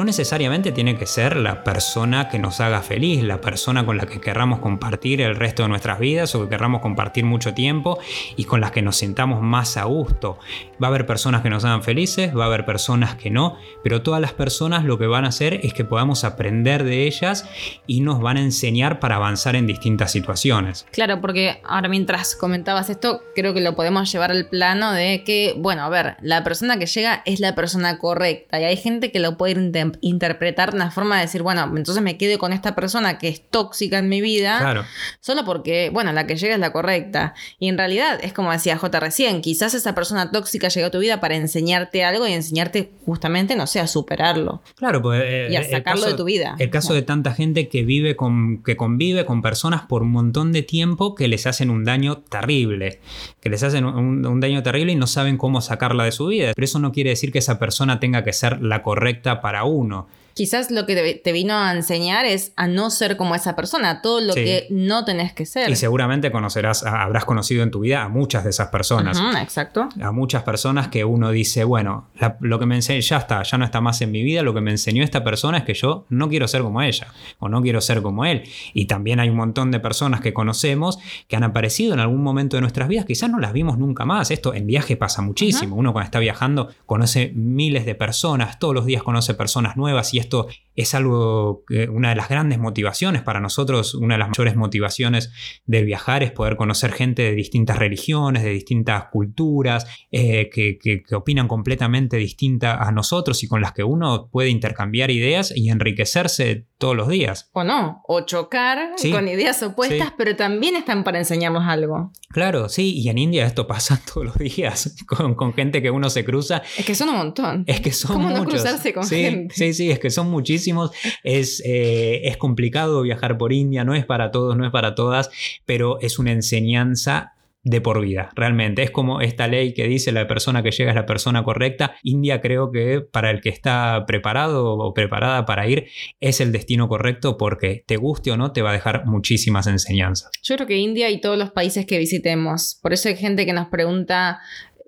no 0.01 0.05
necesariamente 0.05 0.73
tiene 0.73 0.97
que 0.97 1.05
ser 1.05 1.37
la 1.37 1.63
persona 1.63 2.31
que 2.31 2.39
nos 2.39 2.59
haga 2.63 2.81
feliz, 2.81 3.23
la 3.23 3.43
persona 3.43 3.85
con 3.85 3.99
la 3.99 4.07
que 4.07 4.19
querramos 4.19 4.61
compartir 4.61 5.21
el 5.21 5.37
resto 5.37 5.63
de 5.63 5.69
nuestras 5.69 5.99
vidas 5.99 6.35
o 6.35 6.43
que 6.43 6.49
querramos 6.49 6.81
compartir 6.81 7.27
mucho 7.27 7.53
tiempo 7.53 7.99
y 8.35 8.45
con 8.45 8.63
las 8.63 8.71
que 8.71 8.81
nos 8.81 8.97
sintamos 8.97 9.43
más 9.43 9.77
a 9.77 9.85
gusto. 9.85 10.39
Va 10.83 10.87
a 10.87 10.89
haber 10.89 11.05
personas 11.05 11.43
que 11.43 11.51
nos 11.51 11.67
hagan 11.67 11.83
felices, 11.83 12.35
va 12.35 12.45
a 12.45 12.47
haber 12.47 12.65
personas 12.65 13.17
que 13.17 13.29
no, 13.29 13.59
pero 13.85 14.01
todas 14.01 14.23
las 14.23 14.33
personas 14.33 14.87
lo 14.87 14.97
que 14.97 15.07
van 15.07 15.27
a 15.27 15.29
hacer 15.29 15.61
es 15.67 15.75
que 15.75 15.85
podamos 15.85 16.25
aprender 16.25 16.83
de 16.85 17.07
ellas 17.07 17.45
y 17.87 18.01
nos 18.01 18.23
van 18.23 18.39
a 18.39 18.41
enseñar 18.41 19.01
para 19.01 19.17
avanzar 19.17 19.55
en 19.55 19.67
distintas 19.67 20.13
situaciones. 20.13 20.87
Claro, 20.93 21.21
porque 21.21 21.61
ahora 21.63 21.91
mientras 21.91 22.35
comentabas 22.37 22.89
esto, 22.89 23.21
creo 23.35 23.53
que 23.53 23.61
lo 23.61 23.77
podemos 23.77 24.11
llevar 24.11 24.31
al 24.31 24.49
plano 24.49 24.93
de 24.93 25.25
que, 25.25 25.53
bueno, 25.59 25.83
a 25.83 25.91
ver, 25.91 26.17
la 26.23 26.43
persona 26.43 26.79
que 26.79 26.87
llega 26.87 27.21
es 27.27 27.39
la 27.39 27.55
persona 27.55 27.99
correcta 27.99 28.59
y 28.59 28.65
hay 28.65 28.79
gente 28.79 29.13
que 29.13 29.19
lo 29.19 29.37
puede 29.37 29.53
ir 29.53 29.59
interpretar 30.01 30.75
una 30.75 30.91
forma 30.91 31.17
de 31.17 31.23
decir, 31.23 31.43
bueno, 31.43 31.65
entonces 31.77 32.03
me 32.03 32.17
quedo 32.17 32.39
con 32.39 32.53
esta 32.53 32.75
persona 32.75 33.19
que 33.19 33.29
es 33.29 33.43
tóxica 33.49 33.99
en 33.99 34.09
mi 34.09 34.21
vida, 34.21 34.59
claro. 34.59 34.85
solo 35.21 35.45
porque, 35.45 35.91
bueno, 35.93 36.13
la 36.13 36.27
que 36.27 36.37
llega 36.37 36.55
es 36.55 36.61
la 36.61 36.73
correcta. 36.73 37.35
Y 37.59 37.69
en 37.69 37.79
realidad, 37.79 38.19
es 38.23 38.33
como 38.33 38.53
decía 38.53 38.77
J 38.77 39.01
recién, 39.01 39.41
quizás 39.41 39.75
esa 39.75 39.95
persona 39.95 40.31
tóxica 40.31 40.69
llegó 40.69 40.89
a 40.89 40.91
tu 40.91 40.99
vida 40.99 41.21
para 41.21 41.37
enseñarte 41.37 42.05
algo 42.05 42.27
y 42.27 42.33
enseñarte 42.33 42.91
justamente, 43.05 43.57
no 43.57 43.67
sé, 43.67 43.81
a 43.81 43.87
superarlo. 43.87 44.63
Claro, 44.77 45.03
pues, 45.03 45.23
eh, 45.25 45.49
y 45.51 45.57
a 45.57 45.65
sacarlo 45.65 46.07
de 46.07 46.15
tu 46.15 46.25
vida. 46.25 46.57
El 46.59 46.71
caso 46.71 46.95
de 46.95 47.03
tanta 47.03 47.35
gente 47.35 47.69
que 47.69 47.85
vive 47.85 48.17
con, 48.17 48.63
que 48.63 48.77
convive 48.77 49.25
con 49.25 49.43
personas 49.43 49.83
por 49.83 50.03
un 50.03 50.11
montón 50.11 50.53
de 50.53 50.63
tiempo 50.63 51.15
que 51.15 51.29
les 51.29 51.47
hacen 51.47 51.71
un 51.71 51.85
daño 51.85 52.19
terrible, 52.19 53.01
que 53.41 53.51
les 53.51 53.63
hacen 53.63 53.85
un 53.85 54.41
daño 54.41 54.63
terrible 54.63 54.93
y 54.93 54.97
no 54.97 55.07
saben 55.07 55.37
cómo 55.37 55.61
sacarla 55.61 56.05
de 56.05 56.13
su 56.13 56.27
vida. 56.27 56.53
Pero 56.55 56.65
eso 56.65 56.79
no 56.79 56.93
quiere 56.93 57.11
decir 57.11 57.33
que 57.33 57.39
esa 57.39 57.59
persona 57.59 58.01
tenga 58.01 58.25
que 58.25 58.33
ser 58.33 58.61
la 58.63 58.83
correcta 58.83 59.41
para 59.41 59.65
uno. 59.71 60.07
Quizás 60.35 60.71
lo 60.71 60.87
que 60.87 61.21
te 61.23 61.33
vino 61.33 61.55
a 61.55 61.73
enseñar 61.73 62.25
es 62.25 62.53
a 62.57 62.67
no 62.67 62.91
ser 62.91 63.17
como 63.17 63.35
esa 63.35 63.57
persona, 63.57 64.03
todo 64.03 64.21
lo 64.21 64.35
que 64.35 64.67
no 64.71 65.05
tenés 65.05 65.33
que 65.33 65.47
ser. 65.47 65.71
Y 65.71 65.77
seguramente 65.77 66.31
conocerás, 66.31 66.85
habrás 66.85 67.25
conocido 67.25 67.63
en 67.63 67.71
tu 67.71 67.81
vida 67.81 68.03
a 68.03 68.09
muchas 68.09 68.45
de 68.45 68.51
esas 68.51 68.69
personas. 68.69 69.21
exacto. 69.41 69.89
A 70.01 70.13
muchas 70.13 70.43
personas 70.43 70.89
que 70.89 71.05
uno 71.05 71.31
dice, 71.31 71.65
bueno, 71.65 72.09
lo 72.41 72.59
que 72.59 72.67
me 72.67 72.77
enseñó, 72.77 73.01
ya 73.01 73.19
está, 73.19 73.43
ya 73.43 73.59
no 73.59 73.65
está 73.65 73.81
más 73.81 74.01
en 74.01 74.11
mi 74.11 74.23
vida, 74.23 74.43
lo 74.43 74.55
que 74.55 74.61
me 74.61 74.71
enseñó 74.71 75.03
esta 75.03 75.25
persona 75.25 75.59
es 75.59 75.65
que 75.65 75.75
yo 75.75 76.07
no 76.09 76.29
quiero 76.29 76.49
ser 76.49 76.63
como 76.63 76.83
ella 76.83 77.09
o 77.39 77.49
no 77.49 77.63
quiero 77.63 77.81
ser 77.81 78.03
como 78.03 78.25
él. 78.25 78.45
Y 78.73 78.87
también 78.87 79.21
hay 79.21 79.29
un 79.29 79.37
montón 79.37 79.71
de 79.71 79.81
personas 79.81 80.21
que 80.21 80.33
conocemos 80.33 80.99
que 81.29 81.37
han 81.37 81.45
aparecido 81.45 81.95
en 81.95 82.01
algún 82.01 82.23
momento 82.23 82.57
de 82.57 82.61
nuestras 82.61 82.89
vidas, 82.89 83.05
quizás 83.05 83.31
no 83.31 83.39
las 83.39 83.53
vimos 83.53 83.79
nunca 83.79 84.05
más. 84.05 84.31
Esto 84.31 84.55
en 84.55 84.67
viaje 84.67 84.97
pasa 84.97 85.23
muchísimo. 85.23 85.77
Uno 85.77 85.93
cuando 85.93 86.07
está 86.07 86.19
viajando 86.19 86.69
conoce 86.87 87.33
miles 87.35 87.85
de 87.85 87.95
personas, 87.95 88.59
todos 88.59 88.75
los 88.75 88.87
días 88.87 89.03
conoce 89.03 89.35
personas 89.35 89.77
nuevas 89.77 90.15
y 90.15 90.20
esto 90.21 90.49
es 90.81 90.95
algo, 90.95 91.65
que 91.67 91.89
una 91.89 92.11
de 92.11 92.15
las 92.15 92.29
grandes 92.29 92.59
motivaciones 92.59 93.23
para 93.23 93.41
nosotros, 93.41 93.95
una 93.95 94.15
de 94.15 94.19
las 94.19 94.29
mayores 94.29 94.57
motivaciones 94.57 95.33
de 95.67 95.83
viajar 95.83 96.23
es 96.23 96.33
poder 96.33 96.57
conocer 96.57 96.93
gente 96.93 97.23
de 97.23 97.33
distintas 97.33 97.79
religiones, 97.79 98.43
de 98.43 98.51
distintas 98.51 99.07
culturas, 99.11 99.87
eh, 100.11 100.49
que, 100.51 100.79
opinan 101.15 101.49
completamente 101.49 102.17
distinta 102.17 102.77
a 102.77 102.93
nosotros 102.93 103.43
y 103.43 103.49
con 103.49 103.61
las 103.61 103.73
que 103.73 103.85
uno 103.85 104.29
puede 104.31 104.49
intercambiar 104.49 105.11
ideas 105.11 105.53
y 105.55 105.71
enriquecerse 105.71 106.67
todos 106.79 106.97
los 106.97 107.09
días. 107.09 107.51
O 107.53 107.65
no, 107.65 108.03
o 108.07 108.23
chocar 108.23 108.93
con 109.11 109.29
ideas 109.29 109.63
opuestas, 109.63 110.15
pero 110.17 110.37
también 110.37 110.77
están 110.77 111.05
para 111.05 111.19
enseñarnos 111.19 111.65
algo. 111.67 112.13
Claro, 112.31 112.69
sí, 112.69 112.95
y 112.97 113.09
en 113.09 113.19
India 113.19 113.45
esto 113.45 113.67
pasa 113.67 114.01
todos 114.13 114.27
los 114.27 114.39
días 114.39 114.95
con, 115.07 115.53
gente 115.53 115.83
que 115.83 115.91
uno 115.91 116.09
se 116.11 116.25
cruza. 116.25 116.63
Es 116.79 116.87
que 116.87 116.95
son 116.95 117.09
un 117.11 117.17
montón. 117.17 117.65
Es 117.67 117.81
que 117.81 117.93
son 117.93 118.13
¿Cómo 118.13 118.31
no 118.31 118.45
cruzarse 118.45 118.95
con 118.95 119.07
gente? 119.07 119.55
Sí, 119.55 119.75
sí, 119.75 119.91
es 119.91 119.99
que 119.99 120.10
son 120.11 120.31
muchísimos. 120.31 120.91
Es, 121.23 121.63
eh, 121.65 122.23
es 122.25 122.37
complicado 122.37 123.03
viajar 123.03 123.39
por 123.39 123.53
India, 123.53 123.85
no 123.85 123.95
es 123.95 124.05
para 124.05 124.31
todos, 124.31 124.57
no 124.57 124.65
es 124.65 124.73
para 124.73 124.95
todas, 124.95 125.31
pero 125.67 126.01
es 126.01 126.19
una 126.19 126.33
enseñanza 126.33 127.35
de 127.63 127.81
por 127.81 128.01
vida, 128.01 128.31
realmente. 128.35 128.83
Es 128.83 128.91
como 128.91 129.21
esta 129.21 129.47
ley 129.47 129.75
que 129.75 129.87
dice 129.87 130.13
la 130.13 130.27
persona 130.27 130.63
que 130.63 130.71
llega 130.71 130.91
es 130.91 130.97
la 130.97 131.07
persona 131.07 131.43
correcta. 131.45 131.95
India 132.03 132.41
creo 132.41 132.71
que 132.71 133.01
para 133.01 133.31
el 133.31 133.41
que 133.41 133.51
está 133.51 134.05
preparado 134.07 134.79
o 134.79 134.95
preparada 134.95 135.45
para 135.45 135.69
ir 135.69 135.87
es 136.21 136.41
el 136.41 136.53
destino 136.53 136.89
correcto 136.89 137.37
porque 137.37 137.85
te 137.87 137.97
guste 137.97 138.31
o 138.31 138.37
no 138.37 138.53
te 138.53 138.63
va 138.63 138.71
a 138.71 138.75
dejar 138.75 139.05
muchísimas 139.07 139.67
enseñanzas. 139.67 140.31
Yo 140.43 140.55
creo 140.57 140.67
que 140.67 140.77
India 140.77 141.11
y 141.11 141.21
todos 141.21 141.39
los 141.39 141.51
países 141.51 141.85
que 141.85 141.99
visitemos. 141.99 142.79
Por 142.83 142.93
eso 142.93 143.09
hay 143.09 143.17
gente 143.17 143.45
que 143.45 143.53
nos 143.53 143.69
pregunta 143.69 144.41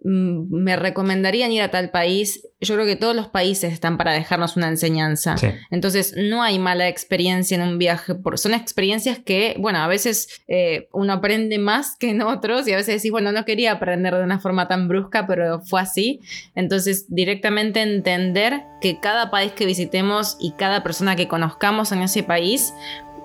me 0.05 0.77
recomendarían 0.77 1.53
ir 1.53 1.63
a 1.63 1.71
tal 1.71 1.91
país, 1.91 2.49
yo 2.61 2.75
creo 2.75 2.87
que 2.87 2.97
todos 2.97 3.15
los 3.15 3.29
países 3.29 3.73
están 3.73 3.97
para 3.97 4.13
dejarnos 4.13 4.57
una 4.57 4.69
enseñanza. 4.69 5.37
Entonces, 5.71 6.15
no 6.17 6.43
hay 6.43 6.59
mala 6.59 6.89
experiencia 6.89 7.57
en 7.57 7.63
un 7.63 7.79
viaje. 7.79 8.15
Son 8.35 8.55
experiencias 8.55 9.19
que, 9.19 9.57
bueno, 9.59 9.79
a 9.79 9.87
veces 9.87 10.43
eh, 10.49 10.89
uno 10.93 11.15
aprende 11.15 11.59
más 11.59 11.97
que 11.97 12.11
en 12.11 12.23
otros 12.23 12.67
y 12.67 12.73
a 12.73 12.77
veces 12.77 12.97
decís, 12.97 13.11
bueno, 13.11 13.33
no 13.33 13.45
quería 13.45 13.73
aprender 13.73 14.15
de 14.15 14.25
una 14.25 14.41
forma 14.41 14.69
tan 14.69 14.89
brusca, 14.89 15.27
pero 15.27 15.61
fue 15.61 15.81
así. 15.81 16.21
Entonces, 16.55 17.07
directamente 17.09 17.81
entender 17.83 18.63
que 18.81 18.99
cada 19.01 19.31
país 19.31 19.53
que 19.53 19.67
visitemos 19.67 20.37
y 20.41 20.53
cada 20.53 20.83
persona 20.83 21.17
que 21.17 21.29
conozcamos 21.29 21.93
en 21.93 22.03
ese 22.03 22.23
país 22.23 22.75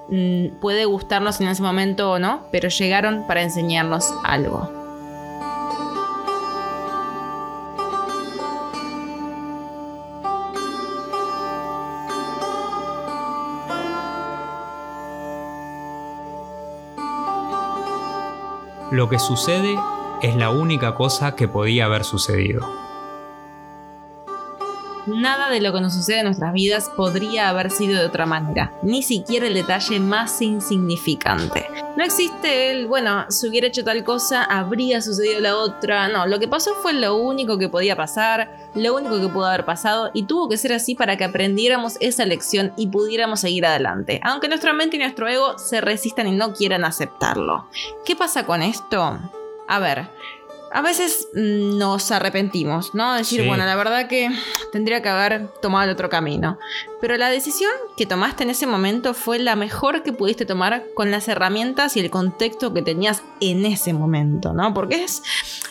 mm, 0.10 0.60
puede 0.62 0.86
gustarnos 0.86 1.42
en 1.42 1.48
ese 1.48 1.62
momento 1.62 2.12
o 2.12 2.20
no, 2.20 2.48
pero 2.52 2.70
llegaron 2.70 3.26
para 3.28 3.42
enseñarnos 3.42 4.14
algo. 4.24 4.77
Lo 18.98 19.10
que 19.10 19.20
sucede 19.20 19.80
es 20.24 20.36
la 20.36 20.50
única 20.50 20.96
cosa 20.96 21.36
que 21.36 21.48
podía 21.48 21.86
haber 21.86 22.04
sucedido. 22.04 22.87
Nada 25.08 25.50
de 25.50 25.62
lo 25.62 25.72
que 25.72 25.80
nos 25.80 25.94
sucede 25.94 26.20
en 26.20 26.26
nuestras 26.26 26.52
vidas 26.52 26.92
podría 26.96 27.48
haber 27.48 27.72
sido 27.72 27.98
de 27.98 28.06
otra 28.06 28.26
manera, 28.26 28.74
ni 28.82 29.02
siquiera 29.02 29.48
el 29.48 29.54
detalle 29.54 30.02
más 30.02 30.42
insignificante. 30.42 31.66
No 31.96 32.04
existe 32.04 32.72
el, 32.72 32.88
bueno, 32.88 33.26
si 33.30 33.48
hubiera 33.48 33.68
hecho 33.68 33.86
tal 33.86 34.04
cosa, 34.04 34.44
habría 34.44 35.02
sucedido 35.02 35.40
la 35.40 35.56
otra. 35.56 36.10
No, 36.10 36.28
lo 36.28 36.40
que 36.40 36.50
pasó 36.50 36.76
fue 36.76 36.92
lo 36.92 37.16
único 37.16 37.58
que 37.58 37.70
podía 37.70 37.96
pasar, 37.96 38.70
lo 38.76 38.96
único 38.96 39.20
que 39.22 39.30
pudo 39.30 39.46
haber 39.46 39.64
pasado, 39.64 40.12
y 40.14 40.24
tuvo 40.24 40.50
que 40.50 40.58
ser 40.58 40.74
así 40.74 40.94
para 40.94 41.16
que 41.16 41.24
aprendiéramos 41.24 41.96
esa 42.02 42.26
lección 42.26 42.74
y 42.76 42.88
pudiéramos 42.88 43.40
seguir 43.40 43.66
adelante, 43.66 44.20
aunque 44.24 44.50
nuestra 44.50 44.74
mente 44.74 44.98
y 44.98 45.00
nuestro 45.00 45.30
ego 45.30 45.58
se 45.58 45.80
resistan 45.80 46.28
y 46.28 46.32
no 46.32 46.54
quieran 46.54 46.84
aceptarlo. 46.84 47.70
¿Qué 48.06 48.18
pasa 48.18 48.46
con 48.46 48.62
esto? 48.62 49.20
A 49.70 49.80
ver, 49.80 50.10
a 50.72 50.82
veces 50.82 51.28
nos 51.34 52.12
arrepentimos, 52.12 52.94
¿no? 52.94 53.14
Decir, 53.14 53.46
bueno, 53.48 53.66
la 53.66 53.76
verdad 53.76 54.08
que 54.08 54.30
tendría 54.72 55.02
que 55.02 55.10
haber 55.10 55.48
tomado 55.62 55.86
el 55.86 55.90
otro 55.92 56.10
camino. 56.10 56.60
Pero 57.00 57.18
la 57.18 57.30
decisión 57.30 57.72
que 57.96 58.06
tomaste 58.06 58.44
en 58.44 58.50
ese 58.50 58.68
momento 58.68 59.14
fue 59.14 59.40
la 59.40 59.56
mejor 59.56 60.04
que 60.04 60.14
pudiste 60.14 60.46
tomar 60.46 60.84
con 60.94 61.12
las 61.12 61.28
herramientas 61.28 61.96
y 61.96 62.00
el 62.00 62.10
contexto 62.10 62.74
que 62.74 62.82
tenías 62.82 63.24
en 63.40 63.66
ese 63.66 63.94
momento, 63.94 64.54
¿no? 64.54 64.74
Porque 64.74 65.04
es, 65.04 65.22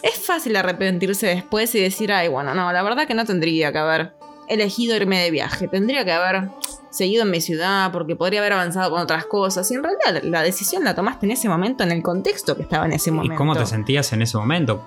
es 0.03 0.19
fácil 0.19 0.57
arrepentirse 0.57 1.26
después 1.26 1.75
y 1.75 1.81
decir, 1.81 2.12
ay, 2.12 2.29
bueno, 2.29 2.55
no, 2.55 2.73
la 2.73 2.83
verdad 2.83 3.07
que 3.07 3.15
no 3.15 3.25
tendría 3.25 3.73
que 3.73 3.79
haber 3.79 4.12
elegido 4.49 4.97
irme 4.97 5.21
de 5.21 5.31
viaje, 5.31 5.69
tendría 5.69 6.05
que 6.05 6.12
haber 6.12 6.50
seguido 6.97 7.25
en 7.25 7.31
mi 7.31 7.41
ciudad, 7.41 7.93
porque 7.93 8.17
podría 8.17 8.41
haber 8.41 8.55
avanzado 8.55 8.91
con 8.91 9.00
otras 9.00 9.26
cosas. 9.26 9.71
Y 9.71 9.75
en 9.75 9.83
realidad 9.83 10.23
la 10.25 10.43
decisión 10.43 10.85
la 10.85 10.95
tomaste 10.95 11.26
en 11.26 11.33
ese 11.33 11.49
momento, 11.49 11.85
en 11.85 11.93
el 11.93 12.03
contexto 12.03 12.57
que 12.57 12.62
estaba 12.62 12.87
en 12.87 12.93
ese 12.93 13.11
momento. 13.11 13.35
¿Y 13.35 13.37
cómo 13.37 13.55
te 13.55 13.67
sentías 13.67 14.12
en 14.12 14.23
ese 14.23 14.37
momento? 14.37 14.85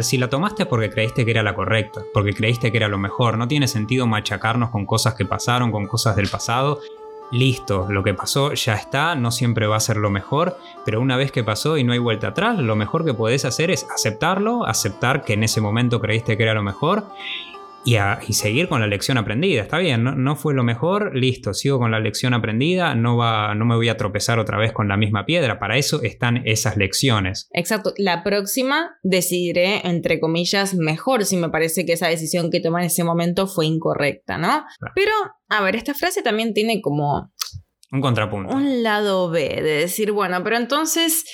si 0.00 0.18
la 0.18 0.28
tomaste 0.28 0.66
porque 0.66 0.90
creíste 0.90 1.24
que 1.24 1.30
era 1.30 1.42
la 1.42 1.54
correcta, 1.54 2.02
porque 2.12 2.34
creíste 2.34 2.70
que 2.70 2.76
era 2.78 2.88
lo 2.88 2.98
mejor. 2.98 3.38
No 3.38 3.48
tiene 3.48 3.68
sentido 3.68 4.06
machacarnos 4.06 4.70
con 4.70 4.86
cosas 4.86 5.14
que 5.14 5.24
pasaron, 5.24 5.72
con 5.72 5.86
cosas 5.86 6.16
del 6.16 6.28
pasado. 6.28 6.80
Listo, 7.32 7.86
lo 7.88 8.02
que 8.02 8.12
pasó 8.12 8.52
ya 8.52 8.74
está, 8.74 9.14
no 9.14 9.30
siempre 9.30 9.66
va 9.66 9.76
a 9.76 9.80
ser 9.80 9.96
lo 9.96 10.10
mejor, 10.10 10.58
pero 10.84 11.00
una 11.00 11.16
vez 11.16 11.32
que 11.32 11.42
pasó 11.42 11.78
y 11.78 11.84
no 11.84 11.94
hay 11.94 11.98
vuelta 11.98 12.28
atrás, 12.28 12.58
lo 12.58 12.76
mejor 12.76 13.06
que 13.06 13.14
podés 13.14 13.46
hacer 13.46 13.70
es 13.70 13.86
aceptarlo, 13.90 14.66
aceptar 14.66 15.24
que 15.24 15.32
en 15.32 15.42
ese 15.42 15.62
momento 15.62 15.98
creíste 15.98 16.36
que 16.36 16.42
era 16.42 16.52
lo 16.52 16.62
mejor 16.62 17.06
y, 17.84 18.32
seguir 18.32 18.68
con 18.68 18.80
la 18.80 18.86
lección 18.86 19.18
aprendida. 19.18 19.62
Está 19.62 19.78
bien, 19.78 20.02
no, 20.02 20.36
fue 20.36 20.54
lo 20.54 20.62
mejor, 20.64 21.16
listo, 21.16 21.52
sigo 21.54 21.78
con 21.78 21.90
la 21.90 22.00
lección 22.00 22.34
aprendida, 22.34 22.94
no, 22.94 23.16
va, 23.16 23.54
no 23.54 23.64
me 23.64 23.76
voy 23.76 23.88
a 23.88 23.96
tropezar 23.96 24.38
otra 24.38 24.58
vez 24.58 24.72
con 24.72 24.88
la 24.88 24.96
misma 24.96 25.24
piedra, 25.24 25.58
para 25.58 25.76
eso 25.76 26.02
están 26.02 26.42
esas 26.46 26.76
lecciones. 26.76 27.48
Exacto, 27.52 27.92
la 27.96 28.22
próxima 28.22 28.96
decidiré, 29.02 29.86
entre 29.86 30.20
comillas, 30.20 30.74
mejor 30.74 31.24
si 31.24 31.36
me 31.36 31.48
parece 31.48 31.84
que 31.84 31.92
esa 31.92 32.08
decisión 32.08 32.50
que 32.50 32.60
tomé 32.60 32.80
en 32.80 32.86
ese 32.86 33.04
momento 33.04 33.46
fue 33.46 33.66
incorrecta, 33.66 34.38
¿no? 34.38 34.64
Pero, 34.94 35.12
a 35.48 35.62
ver, 35.62 35.76
esta 35.76 35.94
frase 35.94 36.22
también 36.22 36.54
tiene 36.54 36.80
como 36.80 37.32
un 37.92 38.00
contrapunto. 38.00 38.54
Un 38.54 38.82
lado 38.82 39.30
B, 39.30 39.60
de 39.62 39.62
decir, 39.62 40.10
bueno, 40.10 40.42
pero 40.42 40.56
entonces 40.56 41.24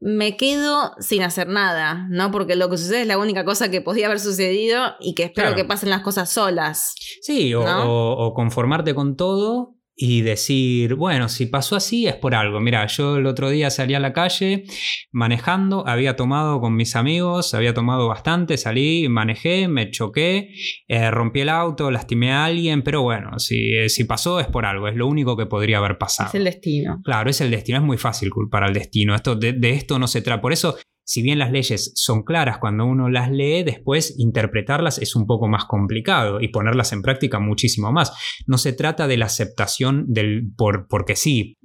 me 0.00 0.36
quedo 0.36 0.92
sin 0.98 1.22
hacer 1.22 1.48
nada, 1.48 2.06
¿no? 2.10 2.30
Porque 2.30 2.56
lo 2.56 2.68
que 2.68 2.76
sucede 2.76 3.02
es 3.02 3.06
la 3.06 3.18
única 3.18 3.44
cosa 3.44 3.70
que 3.70 3.80
podía 3.80 4.06
haber 4.06 4.20
sucedido 4.20 4.96
y 5.00 5.14
que 5.14 5.22
espero 5.22 5.54
que 5.54 5.64
pasen 5.64 5.90
las 5.90 6.02
cosas 6.02 6.30
solas. 6.30 6.94
Sí, 7.22 7.54
o 7.54 8.32
conformarte 8.34 8.94
con 8.94 9.16
todo 9.16 9.77
y 10.00 10.20
decir, 10.20 10.94
bueno, 10.94 11.28
si 11.28 11.46
pasó 11.46 11.74
así 11.74 12.06
es 12.06 12.14
por 12.14 12.36
algo. 12.36 12.60
Mira, 12.60 12.86
yo 12.86 13.16
el 13.16 13.26
otro 13.26 13.50
día 13.50 13.68
salí 13.68 13.94
a 13.94 14.00
la 14.00 14.12
calle 14.12 14.62
manejando, 15.10 15.84
había 15.88 16.14
tomado 16.14 16.60
con 16.60 16.76
mis 16.76 16.94
amigos, 16.94 17.52
había 17.52 17.74
tomado 17.74 18.06
bastante, 18.06 18.56
salí, 18.58 19.08
manejé, 19.08 19.66
me 19.66 19.90
choqué, 19.90 20.50
eh, 20.86 21.10
rompí 21.10 21.40
el 21.40 21.48
auto, 21.48 21.90
lastimé 21.90 22.30
a 22.30 22.44
alguien, 22.44 22.82
pero 22.82 23.02
bueno, 23.02 23.40
si, 23.40 23.74
eh, 23.74 23.88
si 23.88 24.04
pasó 24.04 24.38
es 24.38 24.46
por 24.46 24.66
algo, 24.66 24.86
es 24.86 24.94
lo 24.94 25.08
único 25.08 25.36
que 25.36 25.46
podría 25.46 25.78
haber 25.78 25.98
pasado. 25.98 26.28
Es 26.28 26.34
el 26.36 26.44
destino. 26.44 27.00
Claro, 27.02 27.28
es 27.28 27.40
el 27.40 27.50
destino, 27.50 27.78
es 27.78 27.84
muy 27.84 27.98
fácil 27.98 28.30
culpar 28.30 28.62
al 28.62 28.74
destino. 28.74 29.16
Esto, 29.16 29.34
de, 29.34 29.52
de 29.52 29.70
esto 29.70 29.98
no 29.98 30.06
se 30.06 30.22
trata. 30.22 30.40
Por 30.40 30.52
eso 30.52 30.76
si 31.08 31.22
bien 31.22 31.38
las 31.38 31.50
leyes 31.50 31.90
son 31.94 32.22
claras 32.22 32.58
cuando 32.58 32.84
uno 32.84 33.08
las 33.08 33.30
lee, 33.30 33.62
después 33.62 34.14
interpretarlas 34.18 34.98
es 34.98 35.16
un 35.16 35.26
poco 35.26 35.48
más 35.48 35.64
complicado 35.64 36.38
y 36.38 36.48
ponerlas 36.48 36.92
en 36.92 37.00
práctica 37.00 37.38
muchísimo 37.38 37.90
más. 37.92 38.12
No 38.46 38.58
se 38.58 38.74
trata 38.74 39.08
de 39.08 39.16
la 39.16 39.24
aceptación 39.24 40.04
del 40.06 40.42
por, 40.54 40.86
porque 40.86 41.16
sí, 41.16 41.56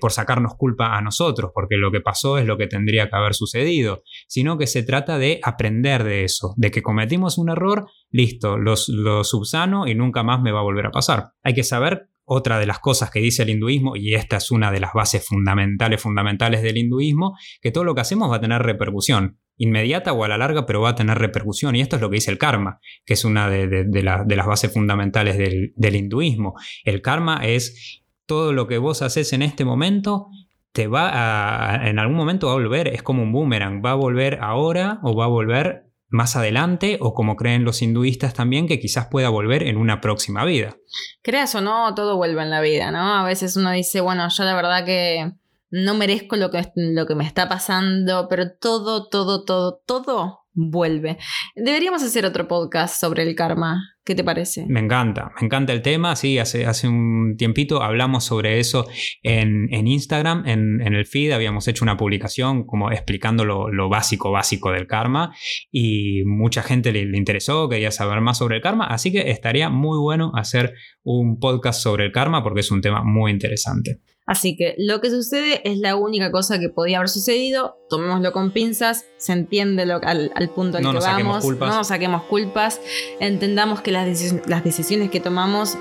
por 0.00 0.12
sacarnos 0.12 0.54
culpa 0.56 0.96
a 0.96 1.02
nosotros, 1.02 1.50
porque 1.52 1.74
lo 1.78 1.90
que 1.90 2.00
pasó 2.00 2.38
es 2.38 2.46
lo 2.46 2.56
que 2.56 2.68
tendría 2.68 3.10
que 3.10 3.16
haber 3.16 3.34
sucedido, 3.34 4.04
sino 4.28 4.56
que 4.56 4.68
se 4.68 4.84
trata 4.84 5.18
de 5.18 5.40
aprender 5.42 6.04
de 6.04 6.22
eso, 6.22 6.54
de 6.56 6.70
que 6.70 6.82
cometimos 6.82 7.38
un 7.38 7.50
error, 7.50 7.88
listo, 8.08 8.56
lo 8.56 8.76
subsano 9.24 9.88
y 9.88 9.96
nunca 9.96 10.22
más 10.22 10.40
me 10.40 10.52
va 10.52 10.60
a 10.60 10.64
volver 10.64 10.86
a 10.86 10.92
pasar. 10.92 11.32
Hay 11.42 11.54
que 11.54 11.64
saber 11.64 12.08
otra 12.32 12.58
de 12.58 12.66
las 12.66 12.78
cosas 12.78 13.10
que 13.10 13.20
dice 13.20 13.42
el 13.42 13.50
hinduismo, 13.50 13.96
y 13.96 14.14
esta 14.14 14.36
es 14.38 14.50
una 14.50 14.70
de 14.70 14.80
las 14.80 14.92
bases 14.92 15.26
fundamentales, 15.26 16.00
fundamentales 16.00 16.62
del 16.62 16.78
hinduismo, 16.78 17.36
que 17.60 17.70
todo 17.70 17.84
lo 17.84 17.94
que 17.94 18.00
hacemos 18.00 18.30
va 18.30 18.36
a 18.36 18.40
tener 18.40 18.62
repercusión, 18.62 19.38
inmediata 19.56 20.12
o 20.12 20.24
a 20.24 20.28
la 20.28 20.38
larga, 20.38 20.64
pero 20.66 20.80
va 20.80 20.90
a 20.90 20.94
tener 20.94 21.18
repercusión. 21.18 21.76
Y 21.76 21.80
esto 21.80 21.96
es 21.96 22.02
lo 22.02 22.08
que 22.10 22.16
dice 22.16 22.30
el 22.30 22.38
karma, 22.38 22.80
que 23.04 23.14
es 23.14 23.24
una 23.24 23.50
de, 23.50 24.02
las 24.02 24.46
bases 24.46 24.72
fundamentales 24.72 25.36
del, 25.36 25.96
hinduismo. 25.96 26.54
El 26.84 27.02
karma 27.02 27.40
es 27.44 28.02
todo 28.26 28.52
lo 28.52 28.66
que 28.66 28.78
vos 28.78 29.02
haces 29.02 29.32
en 29.32 29.42
este 29.42 29.64
momento. 29.64 30.28
Te 30.72 30.86
va 30.86 31.80
en 31.84 31.98
algún 31.98 32.16
momento 32.16 32.46
va 32.46 32.54
a 32.54 32.56
volver, 32.56 32.88
es 32.88 33.02
como 33.02 33.22
un 33.22 33.30
boomerang, 33.30 33.82
va 33.84 33.90
a 33.90 33.94
volver 33.94 34.38
ahora 34.40 35.00
o 35.02 35.14
va 35.14 35.26
a 35.26 35.28
volver 35.28 35.91
más 36.12 36.36
adelante 36.36 36.98
o 37.00 37.14
como 37.14 37.36
creen 37.36 37.64
los 37.64 37.82
hinduistas 37.82 38.34
también 38.34 38.68
que 38.68 38.78
quizás 38.78 39.08
pueda 39.10 39.30
volver 39.30 39.62
en 39.62 39.76
una 39.76 40.00
próxima 40.00 40.44
vida. 40.44 40.76
Creas 41.22 41.54
o 41.54 41.60
no, 41.60 41.94
todo 41.94 42.16
vuelve 42.16 42.42
en 42.42 42.50
la 42.50 42.60
vida, 42.60 42.90
¿no? 42.90 43.14
A 43.14 43.24
veces 43.24 43.56
uno 43.56 43.72
dice, 43.72 44.00
bueno, 44.00 44.28
yo 44.28 44.44
la 44.44 44.54
verdad 44.54 44.84
que 44.84 45.32
no 45.70 45.94
merezco 45.94 46.36
lo 46.36 46.50
que, 46.50 46.70
lo 46.76 47.06
que 47.06 47.14
me 47.14 47.24
está 47.24 47.48
pasando, 47.48 48.28
pero 48.28 48.52
todo, 48.52 49.08
todo, 49.08 49.44
todo, 49.44 49.82
todo 49.86 50.40
vuelve. 50.52 51.18
Deberíamos 51.56 52.02
hacer 52.02 52.26
otro 52.26 52.46
podcast 52.46 53.00
sobre 53.00 53.22
el 53.22 53.34
karma. 53.34 53.91
¿Qué 54.04 54.16
te 54.16 54.24
parece? 54.24 54.66
Me 54.66 54.80
encanta, 54.80 55.30
me 55.40 55.46
encanta 55.46 55.72
el 55.72 55.80
tema. 55.80 56.16
Sí, 56.16 56.38
hace, 56.38 56.66
hace 56.66 56.88
un 56.88 57.36
tiempito 57.38 57.84
hablamos 57.84 58.24
sobre 58.24 58.58
eso 58.58 58.88
en, 59.22 59.68
Instagram, 59.86 60.42
en, 60.46 60.80
el 60.80 61.06
feed. 61.06 61.30
Habíamos 61.30 61.68
hecho 61.68 61.84
una 61.84 61.96
publicación 61.96 62.64
como 62.66 62.90
explicando 62.90 63.44
lo, 63.44 63.88
básico, 63.88 64.32
básico 64.32 64.72
del 64.72 64.88
karma. 64.88 65.32
Y 65.70 66.24
mucha 66.24 66.64
gente 66.64 66.90
le, 66.90 67.04
le, 67.04 67.16
interesó, 67.16 67.68
quería 67.68 67.92
saber 67.92 68.20
más 68.20 68.38
sobre 68.38 68.56
el 68.56 68.62
karma. 68.62 68.86
Así 68.86 69.12
que 69.12 69.30
estaría 69.30 69.68
muy 69.68 69.98
bueno 70.00 70.32
hacer 70.34 70.74
un 71.04 71.38
podcast 71.38 71.80
sobre 71.80 72.04
el 72.04 72.10
karma 72.10 72.42
porque 72.42 72.60
es 72.60 72.72
un 72.72 72.80
tema 72.80 73.04
muy 73.04 73.30
interesante. 73.30 74.00
Así 74.24 74.56
que 74.56 74.74
lo 74.78 75.00
que 75.00 75.10
sucede 75.10 75.60
es 75.70 75.78
la 75.78 75.96
única 75.96 76.30
cosa 76.30 76.60
que 76.60 76.68
podía 76.68 76.98
haber 76.98 77.08
sucedido. 77.08 77.76
Tomémoslo 77.90 78.32
con 78.32 78.52
pinzas, 78.52 79.04
se 79.18 79.32
entiende 79.32 79.84
lo, 79.84 80.00
al, 80.02 80.30
punto 80.54 80.78
al 80.78 80.84
que 80.84 80.86
vamos, 80.86 81.44
no 81.44 81.66
nos 81.66 81.88
saquemos 81.88 82.22
culpas, 82.24 82.80
entendamos 83.20 83.82
que 83.82 83.91
las, 83.92 84.64
decisiones 84.64 85.10
que 85.10 85.20
tomamos 85.20 85.76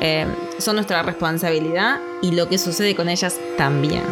eh, 0.00 0.26
son 0.58 0.76
nuestra 0.76 1.02
responsabilidad 1.02 2.00
y 2.22 2.32
lo 2.32 2.48
que 2.48 2.58
sucede 2.58 2.94
con 2.94 3.08
ellas 3.08 3.38
también. 3.58 4.02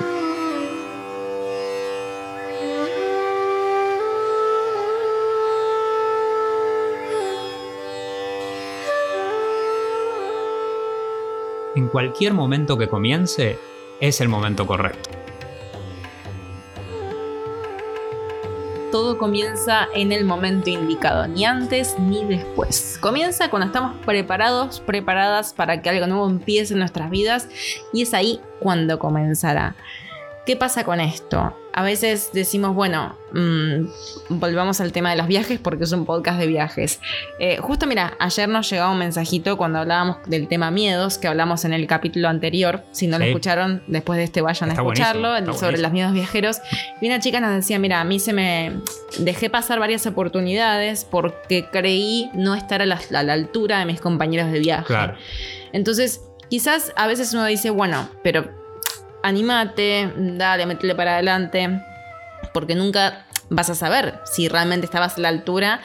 En 11.76 11.88
cualquier 11.88 12.34
momento 12.34 12.78
que 12.78 12.88
comience, 12.88 13.58
es 14.00 14.20
el 14.20 14.28
momento 14.28 14.66
correcto. 14.66 15.23
Todo 19.04 19.18
comienza 19.18 19.86
en 19.94 20.12
el 20.12 20.24
momento 20.24 20.70
indicado, 20.70 21.28
ni 21.28 21.44
antes 21.44 21.94
ni 21.98 22.24
después. 22.24 22.96
Comienza 23.02 23.50
cuando 23.50 23.66
estamos 23.66 23.98
preparados, 24.06 24.80
preparadas 24.80 25.52
para 25.52 25.82
que 25.82 25.90
algo 25.90 26.06
nuevo 26.06 26.26
empiece 26.26 26.72
en 26.72 26.78
nuestras 26.78 27.10
vidas 27.10 27.50
y 27.92 28.00
es 28.00 28.14
ahí 28.14 28.40
cuando 28.60 28.98
comenzará. 28.98 29.76
¿Qué 30.46 30.56
pasa 30.56 30.84
con 30.84 31.00
esto? 31.00 31.56
A 31.72 31.82
veces 31.82 32.28
decimos, 32.34 32.74
bueno, 32.74 33.16
mmm, 33.32 33.86
volvamos 34.28 34.78
al 34.82 34.92
tema 34.92 35.10
de 35.10 35.16
los 35.16 35.26
viajes 35.26 35.58
porque 35.58 35.84
es 35.84 35.92
un 35.92 36.04
podcast 36.04 36.38
de 36.38 36.46
viajes. 36.46 37.00
Eh, 37.38 37.56
justo 37.56 37.86
mira, 37.86 38.14
ayer 38.20 38.46
nos 38.46 38.68
llegaba 38.68 38.92
un 38.92 38.98
mensajito 38.98 39.56
cuando 39.56 39.78
hablábamos 39.78 40.18
del 40.26 40.46
tema 40.46 40.70
miedos, 40.70 41.16
que 41.16 41.28
hablamos 41.28 41.64
en 41.64 41.72
el 41.72 41.86
capítulo 41.86 42.28
anterior. 42.28 42.84
Si 42.92 43.06
no 43.06 43.18
lo 43.18 43.24
escucharon, 43.24 43.82
después 43.86 44.18
de 44.18 44.24
este 44.24 44.42
vayan 44.42 44.70
a 44.70 44.74
escucharlo, 44.74 45.54
sobre 45.54 45.78
los 45.78 45.92
miedos 45.92 46.12
viajeros. 46.12 46.58
Y 47.00 47.06
una 47.06 47.20
chica 47.20 47.40
nos 47.40 47.54
decía, 47.54 47.78
mira, 47.78 48.00
a 48.00 48.04
mí 48.04 48.20
se 48.20 48.34
me 48.34 48.72
dejé 49.18 49.48
pasar 49.48 49.80
varias 49.80 50.06
oportunidades 50.06 51.06
porque 51.10 51.70
creí 51.72 52.30
no 52.34 52.54
estar 52.54 52.82
a 52.82 52.86
la, 52.86 53.00
a 53.14 53.22
la 53.22 53.32
altura 53.32 53.78
de 53.78 53.86
mis 53.86 54.00
compañeros 54.00 54.52
de 54.52 54.58
viaje. 54.58 54.84
Claro. 54.84 55.16
Entonces, 55.72 56.20
quizás 56.50 56.92
a 56.96 57.06
veces 57.06 57.32
uno 57.32 57.46
dice, 57.46 57.70
bueno, 57.70 58.10
pero 58.22 58.63
animate, 59.24 60.12
dale, 60.16 60.66
métele 60.66 60.94
para 60.94 61.14
adelante, 61.14 61.80
porque 62.52 62.74
nunca 62.74 63.24
vas 63.48 63.70
a 63.70 63.74
saber 63.74 64.20
si 64.24 64.48
realmente 64.48 64.84
estabas 64.84 65.16
a 65.16 65.20
la 65.20 65.28
altura. 65.28 65.80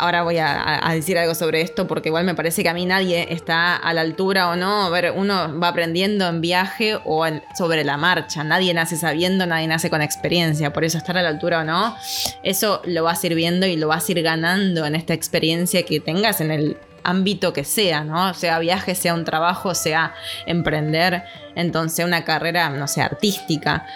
Ahora 0.00 0.22
voy 0.22 0.38
a, 0.38 0.80
decir 0.94 1.18
algo 1.18 1.34
sobre 1.34 1.60
esto 1.60 1.88
porque 1.88 2.08
igual 2.08 2.24
me 2.24 2.36
parece 2.36 2.62
que 2.62 2.68
a 2.68 2.74
mí 2.74 2.86
nadie 2.86 3.32
está 3.32 3.74
a 3.74 3.92
la 3.92 4.02
altura 4.02 4.48
o 4.48 4.54
no. 4.54 4.84
A 4.84 4.90
ver, 4.90 5.12
uno 5.16 5.58
va 5.58 5.68
aprendiendo 5.68 6.28
en 6.28 6.40
viaje 6.40 6.96
o 7.04 7.26
sobre 7.56 7.82
la 7.82 7.96
marcha. 7.96 8.44
Nadie 8.44 8.72
nace 8.74 8.96
sabiendo, 8.96 9.44
nadie 9.44 9.66
nace 9.66 9.90
con 9.90 10.00
experiencia. 10.00 10.72
Por 10.72 10.84
eso 10.84 10.98
estar 10.98 11.18
a 11.18 11.22
la 11.22 11.30
altura 11.30 11.62
o 11.62 11.64
no, 11.64 11.96
eso 12.44 12.80
lo 12.84 13.02
vas 13.02 13.20
sirviendo 13.20 13.66
y 13.66 13.76
lo 13.76 13.88
vas 13.88 14.08
a 14.08 14.12
ir 14.12 14.22
ganando 14.22 14.86
en 14.86 14.94
esta 14.94 15.14
experiencia 15.14 15.82
que 15.82 15.98
tengas 15.98 16.40
en 16.40 16.52
el 16.52 16.76
ámbito 17.08 17.52
que 17.52 17.64
sea, 17.64 18.04
¿no? 18.04 18.34
Sea 18.34 18.58
viaje, 18.58 18.94
sea 18.94 19.14
un 19.14 19.24
trabajo, 19.24 19.74
sea 19.74 20.14
emprender, 20.46 21.24
entonces 21.54 22.04
una 22.04 22.24
carrera, 22.24 22.68
no 22.70 22.86
sé, 22.86 23.02
artística. 23.02 23.86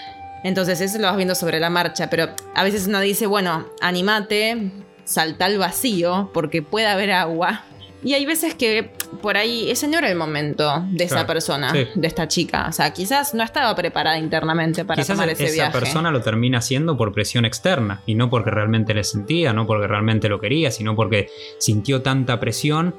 Entonces 0.45 0.81
eso 0.81 0.99
lo 0.99 1.07
vas 1.07 1.16
viendo 1.16 1.35
sobre 1.35 1.61
la 1.61 1.71
marcha, 1.71 2.11
pero 2.11 2.31
a 2.54 2.64
veces 2.64 2.87
uno 2.87 3.00
dice, 3.00 3.26
bueno, 3.26 3.66
animate, 3.81 4.73
salta 5.04 5.45
al 5.45 5.59
vacío, 5.59 6.31
porque 6.35 6.62
puede 6.62 6.87
haber 6.87 7.12
agua. 7.12 7.64
Y 8.04 8.14
hay 8.14 8.26
veces 8.26 8.54
que 8.54 8.90
por 9.21 9.37
ahí 9.37 9.71
ese 9.71 9.87
no 9.87 9.99
era 9.99 10.11
el 10.11 10.16
momento 10.16 10.85
de 10.90 11.04
esa 11.04 11.26
persona, 11.26 11.73
de 11.73 12.06
esta 12.06 12.26
chica. 12.26 12.66
O 12.68 12.73
sea, 12.73 12.92
quizás 12.92 13.35
no 13.35 13.42
estaba 13.42 13.75
preparada 13.76 14.18
internamente 14.18 14.85
para 14.85 15.04
tomar 15.04 15.28
ese 15.28 15.44
esa 15.44 15.54
viaje. 15.54 15.71
Esa 15.71 15.80
persona 15.80 16.11
lo 16.11 16.21
termina 16.21 16.59
haciendo 16.59 16.97
por 16.97 17.12
presión 17.12 17.44
externa 17.44 18.02
y 18.06 18.14
no 18.14 18.28
porque 18.28 18.50
realmente 18.50 18.92
le 18.94 19.04
sentía, 19.04 19.52
no 19.52 19.66
porque 19.66 19.87
realmente 19.87 20.28
lo 20.28 20.40
quería, 20.40 20.71
sino 20.71 20.97
porque 20.97 21.28
sintió 21.59 22.02
tanta 22.02 22.40
presión 22.40 22.94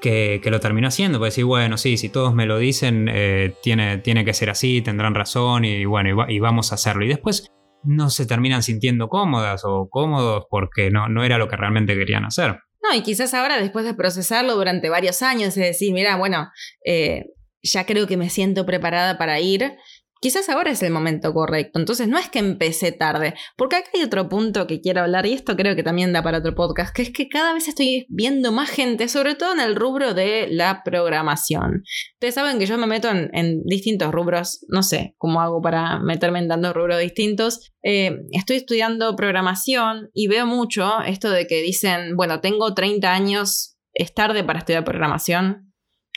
que, 0.00 0.40
lo 0.50 0.60
terminó 0.60 0.88
haciendo. 0.88 1.18
Puede 1.18 1.30
decir, 1.30 1.44
bueno, 1.44 1.78
sí, 1.78 1.96
si 1.96 2.08
todos 2.08 2.34
me 2.34 2.46
lo 2.46 2.58
dicen, 2.58 3.08
eh, 3.10 3.54
tiene, 3.62 3.98
tiene 3.98 4.24
que 4.24 4.34
ser 4.34 4.50
así, 4.50 4.82
tendrán 4.82 5.14
razón 5.14 5.64
y 5.64 5.84
bueno, 5.84 6.26
y, 6.28 6.38
vamos 6.38 6.72
a 6.72 6.74
hacerlo. 6.74 7.04
Y 7.04 7.08
después 7.08 7.50
no 7.82 8.10
se 8.10 8.26
terminan 8.26 8.62
sintiendo 8.62 9.08
cómodas 9.08 9.62
o 9.64 9.88
cómodos 9.88 10.44
porque 10.50 10.90
no, 10.90 11.08
no 11.08 11.24
era 11.24 11.38
lo 11.38 11.48
que 11.48 11.56
realmente 11.56 11.96
querían 11.96 12.24
hacer. 12.24 12.60
No, 12.84 12.94
y 12.94 13.02
quizás 13.02 13.32
ahora, 13.32 13.58
después 13.58 13.86
de 13.86 13.94
procesarlo 13.94 14.56
durante 14.56 14.90
varios 14.90 15.22
años, 15.22 15.56
es 15.56 15.64
decir, 15.64 15.92
mira, 15.94 16.16
bueno, 16.16 16.50
eh, 16.84 17.24
ya 17.62 17.86
creo 17.86 18.06
que 18.06 18.18
me 18.18 18.28
siento 18.28 18.66
preparada 18.66 19.16
para 19.16 19.40
ir, 19.40 19.76
quizás 20.20 20.48
ahora 20.48 20.70
es 20.70 20.82
el 20.82 20.92
momento 20.92 21.32
correcto. 21.32 21.78
Entonces 21.78 22.08
no 22.08 22.18
es 22.18 22.28
que 22.28 22.38
empecé 22.38 22.92
tarde, 22.92 23.34
porque 23.56 23.76
acá 23.76 23.90
hay 23.94 24.02
otro 24.02 24.28
punto 24.28 24.66
que 24.66 24.80
quiero 24.80 25.02
hablar 25.02 25.26
y 25.26 25.32
esto 25.32 25.56
creo 25.56 25.76
que 25.76 25.82
también 25.82 26.12
da 26.12 26.22
para 26.22 26.38
otro 26.38 26.54
podcast, 26.54 26.94
que 26.94 27.02
es 27.02 27.10
que 27.10 27.28
cada 27.28 27.52
vez 27.52 27.68
estoy 27.68 28.06
viendo 28.08 28.52
más 28.52 28.70
gente, 28.70 29.08
sobre 29.08 29.34
todo 29.34 29.52
en 29.52 29.60
el 29.60 29.76
rubro 29.76 30.14
de 30.14 30.48
la 30.50 30.82
programación. 30.84 31.82
Ustedes 32.14 32.34
saben 32.34 32.58
que 32.58 32.66
yo 32.66 32.78
me 32.78 32.86
meto 32.86 33.08
en, 33.10 33.62
distintos 33.64 34.12
rubros, 34.12 34.64
no 34.68 34.82
sé 34.82 35.14
cómo 35.18 35.40
hago 35.40 35.60
para 35.60 35.98
meterme 36.00 36.38
en 36.38 36.48
tantos 36.48 36.74
rubros 36.74 36.98
distintos. 37.00 37.72
Eh, 37.82 38.16
estoy 38.32 38.56
estudiando 38.56 39.14
programación 39.16 40.10
y 40.14 40.28
veo 40.28 40.46
mucho 40.46 41.02
esto 41.02 41.30
de 41.30 41.46
que 41.46 41.60
dicen, 41.60 42.16
bueno, 42.16 42.40
tengo 42.40 42.74
30 42.74 43.12
años, 43.12 43.76
es 43.92 44.14
tarde 44.14 44.42
para 44.42 44.60
estudiar 44.60 44.84
programación. 44.84 45.72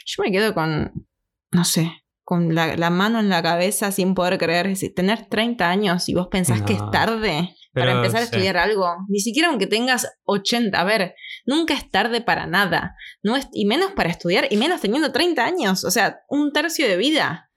Yo 0.06 0.22
me 0.22 0.32
quedo 0.32 0.54
con, 0.54 1.06
no 1.52 1.64
sé, 1.64 1.92
con 2.28 2.54
la, 2.54 2.90
mano 2.90 3.20
en 3.20 3.30
la 3.30 3.42
cabeza 3.42 3.90
sin 3.90 4.14
poder 4.14 4.36
creer. 4.36 4.66
Es 4.66 4.80
decir, 4.80 4.94
tener 4.94 5.24
30 5.30 5.66
años 5.66 6.10
y 6.10 6.14
vos 6.14 6.28
pensás 6.30 6.60
que 6.60 6.74
es 6.74 6.90
tarde 6.92 7.56
para 7.72 7.92
empezar 7.92 8.20
a 8.20 8.24
estudiar 8.24 8.58
algo. 8.58 8.86
Ni 9.08 9.20
siquiera 9.20 9.48
aunque 9.48 9.66
tengas 9.66 10.06
80. 10.24 10.78
A 10.78 10.84
ver, 10.84 11.14
nunca 11.46 11.72
es 11.72 11.90
tarde 11.90 12.20
para 12.20 12.46
nada. 12.46 12.94
No 13.22 13.34
es, 13.34 13.48
y 13.54 13.64
menos 13.64 13.92
para 13.92 14.10
estudiar, 14.10 14.46
y 14.50 14.58
menos 14.58 14.82
teniendo 14.82 15.10
30 15.10 15.42
años. 15.42 15.84
O 15.84 15.90
sea, 15.90 16.20
un 16.28 16.52
tercio 16.52 16.86
de 16.86 16.98
vida. 16.98 17.50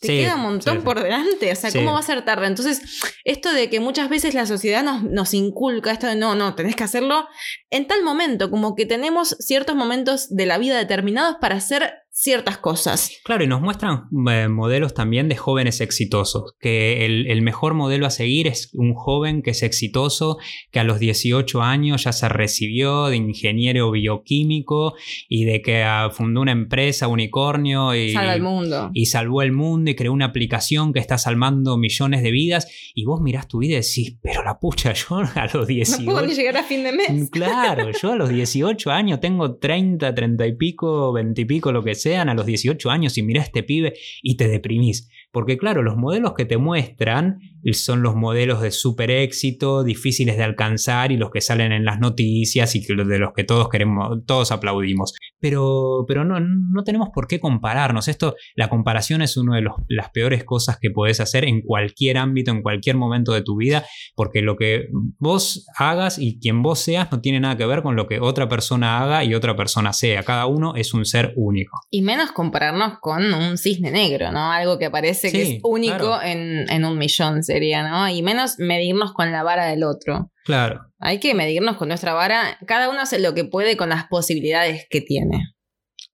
Te 0.00 0.06
queda 0.06 0.36
un 0.36 0.42
montón 0.42 0.82
por 0.84 1.02
delante. 1.02 1.50
O 1.50 1.56
sea, 1.56 1.72
¿cómo 1.72 1.92
va 1.92 1.98
a 1.98 2.02
ser 2.02 2.24
tarde? 2.24 2.46
Entonces, 2.46 2.82
esto 3.24 3.52
de 3.52 3.68
que 3.70 3.80
muchas 3.80 4.08
veces 4.08 4.34
la 4.34 4.46
sociedad 4.46 4.84
nos, 4.84 5.02
nos 5.02 5.34
inculca 5.34 5.90
esto 5.90 6.06
de 6.06 6.14
no, 6.14 6.36
no, 6.36 6.54
tenés 6.54 6.76
que 6.76 6.84
hacerlo 6.84 7.26
en 7.70 7.88
tal 7.88 8.04
momento, 8.04 8.50
como 8.50 8.76
que 8.76 8.86
tenemos 8.86 9.36
ciertos 9.40 9.74
momentos 9.74 10.28
de 10.30 10.46
la 10.46 10.58
vida 10.58 10.78
determinados 10.78 11.38
para 11.40 11.56
hacer 11.56 11.92
ciertas 12.12 12.58
cosas. 12.58 13.12
Claro, 13.24 13.44
y 13.44 13.46
nos 13.46 13.62
muestran 13.62 14.08
eh, 14.30 14.48
modelos 14.48 14.94
también 14.94 15.28
de 15.28 15.36
jóvenes 15.36 15.80
exitosos, 15.80 16.54
que 16.60 17.06
el, 17.06 17.40
mejor 17.40 17.72
modelo 17.72 18.06
a 18.06 18.10
seguir 18.10 18.46
es 18.46 18.70
un 18.74 18.94
joven 18.94 19.42
que 19.42 19.52
es 19.52 19.62
exitoso, 19.62 20.36
que 20.70 20.80
a 20.80 20.84
los 20.84 20.98
18 20.98 21.62
años 21.62 22.04
ya 22.04 22.12
se 22.12 22.28
recibió 22.28 23.06
de 23.06 23.16
ingeniero 23.16 23.90
bioquímico 23.90 24.94
y 25.28 25.46
de 25.46 25.62
que 25.62 25.82
ah, 25.82 26.10
fundó 26.12 26.42
una 26.42 26.52
empresa 26.52 27.08
unicornio 27.08 27.94
y, 27.94 28.14
el 28.14 28.42
mundo. 28.42 28.90
y 28.92 29.06
salvó 29.06 29.40
el 29.40 29.52
mundo 29.52 29.90
y 29.90 29.94
creó 29.94 30.12
una 30.12 30.26
aplicación 30.26 30.92
que 30.92 30.98
está 30.98 31.16
salvando 31.16 31.78
millones 31.78 32.22
de 32.22 32.30
vidas 32.30 32.92
y 32.94 33.06
vos 33.06 33.22
mirás 33.22 33.48
tu 33.48 33.58
vida 33.58 33.74
y 33.74 33.76
decís, 33.76 34.18
pero 34.20 34.44
la 34.44 34.58
pucha, 34.58 34.92
yo 35.08 35.22
a 35.34 35.48
los 35.54 35.66
18... 35.66 36.02
No 36.02 36.12
puedo 36.12 36.26
ni 36.26 36.34
llegar 36.34 36.58
a 36.58 36.64
fin 36.64 36.82
de 36.82 36.92
mes. 36.92 37.30
Claro, 37.30 37.90
yo 37.90 38.12
a 38.12 38.16
los 38.16 38.28
18 38.28 38.90
años 38.90 39.20
tengo 39.20 39.56
30, 39.56 40.14
30 40.14 40.46
y 40.46 40.52
pico, 40.56 41.12
20 41.12 41.40
y 41.40 41.44
pico, 41.46 41.72
lo 41.72 41.82
que 41.82 41.94
sea 41.94 41.99
sean 42.02 42.28
a 42.28 42.34
los 42.34 42.46
18 42.46 42.90
años 42.90 43.18
y 43.18 43.22
mira 43.22 43.40
a 43.40 43.44
este 43.44 43.62
pibe 43.62 43.94
y 44.22 44.36
te 44.36 44.48
deprimís. 44.48 45.08
Porque 45.32 45.58
claro, 45.58 45.82
los 45.82 45.96
modelos 45.96 46.34
que 46.34 46.44
te 46.44 46.56
muestran 46.56 47.40
son 47.72 48.02
los 48.02 48.14
modelos 48.14 48.60
de 48.60 48.70
super 48.70 49.10
éxito, 49.10 49.84
difíciles 49.84 50.36
de 50.36 50.44
alcanzar 50.44 51.12
y 51.12 51.16
los 51.16 51.30
que 51.30 51.40
salen 51.40 51.72
en 51.72 51.84
las 51.84 52.00
noticias 52.00 52.74
y 52.74 52.80
de 52.80 53.18
los 53.18 53.32
que 53.32 53.44
todos 53.44 53.68
queremos, 53.68 54.24
todos 54.26 54.52
aplaudimos. 54.52 55.14
Pero, 55.40 56.04
pero 56.06 56.24
no, 56.24 56.38
no 56.40 56.84
tenemos 56.84 57.08
por 57.14 57.26
qué 57.26 57.40
compararnos. 57.40 58.08
Esto, 58.08 58.34
la 58.54 58.68
comparación 58.68 59.22
es 59.22 59.36
una 59.36 59.56
de 59.56 59.66
las 59.88 60.10
peores 60.10 60.44
cosas 60.44 60.78
que 60.80 60.90
puedes 60.90 61.20
hacer 61.20 61.44
en 61.44 61.62
cualquier 61.62 62.18
ámbito, 62.18 62.50
en 62.50 62.62
cualquier 62.62 62.96
momento 62.96 63.32
de 63.32 63.42
tu 63.42 63.56
vida, 63.56 63.84
porque 64.14 64.42
lo 64.42 64.56
que 64.56 64.88
vos 65.18 65.66
hagas 65.76 66.18
y 66.18 66.38
quien 66.40 66.62
vos 66.62 66.80
seas 66.80 67.10
no 67.10 67.20
tiene 67.20 67.40
nada 67.40 67.56
que 67.56 67.66
ver 67.66 67.82
con 67.82 67.96
lo 67.96 68.06
que 68.06 68.20
otra 68.20 68.48
persona 68.48 69.00
haga 69.02 69.24
y 69.24 69.34
otra 69.34 69.56
persona 69.56 69.92
sea. 69.92 70.22
Cada 70.22 70.46
uno 70.46 70.74
es 70.76 70.94
un 70.94 71.04
ser 71.04 71.32
único. 71.36 71.78
Y 71.90 72.02
menos 72.02 72.32
compararnos 72.32 72.98
con 73.00 73.32
un 73.32 73.58
cisne 73.58 73.90
negro, 73.90 74.32
¿no? 74.32 74.50
Algo 74.50 74.78
que 74.78 74.90
parece 74.90 75.30
que 75.32 75.42
es 75.42 75.60
único 75.62 76.20
en, 76.22 76.84
un 76.84 76.98
millón 76.98 77.42
sería, 77.50 77.82
¿no? 77.82 78.08
Y 78.08 78.22
menos 78.22 78.58
medirnos 78.58 79.12
con 79.12 79.32
la 79.32 79.42
vara 79.42 79.66
del 79.66 79.82
otro. 79.82 80.30
Claro. 80.44 80.80
Hay 80.98 81.18
que 81.18 81.34
medirnos 81.34 81.76
con 81.76 81.88
nuestra 81.88 82.14
vara. 82.14 82.58
Cada 82.66 82.88
uno 82.88 83.00
hace 83.00 83.18
lo 83.18 83.34
que 83.34 83.44
puede 83.44 83.76
con 83.76 83.88
las 83.88 84.06
posibilidades 84.06 84.86
que 84.88 85.00
tiene. 85.00 85.54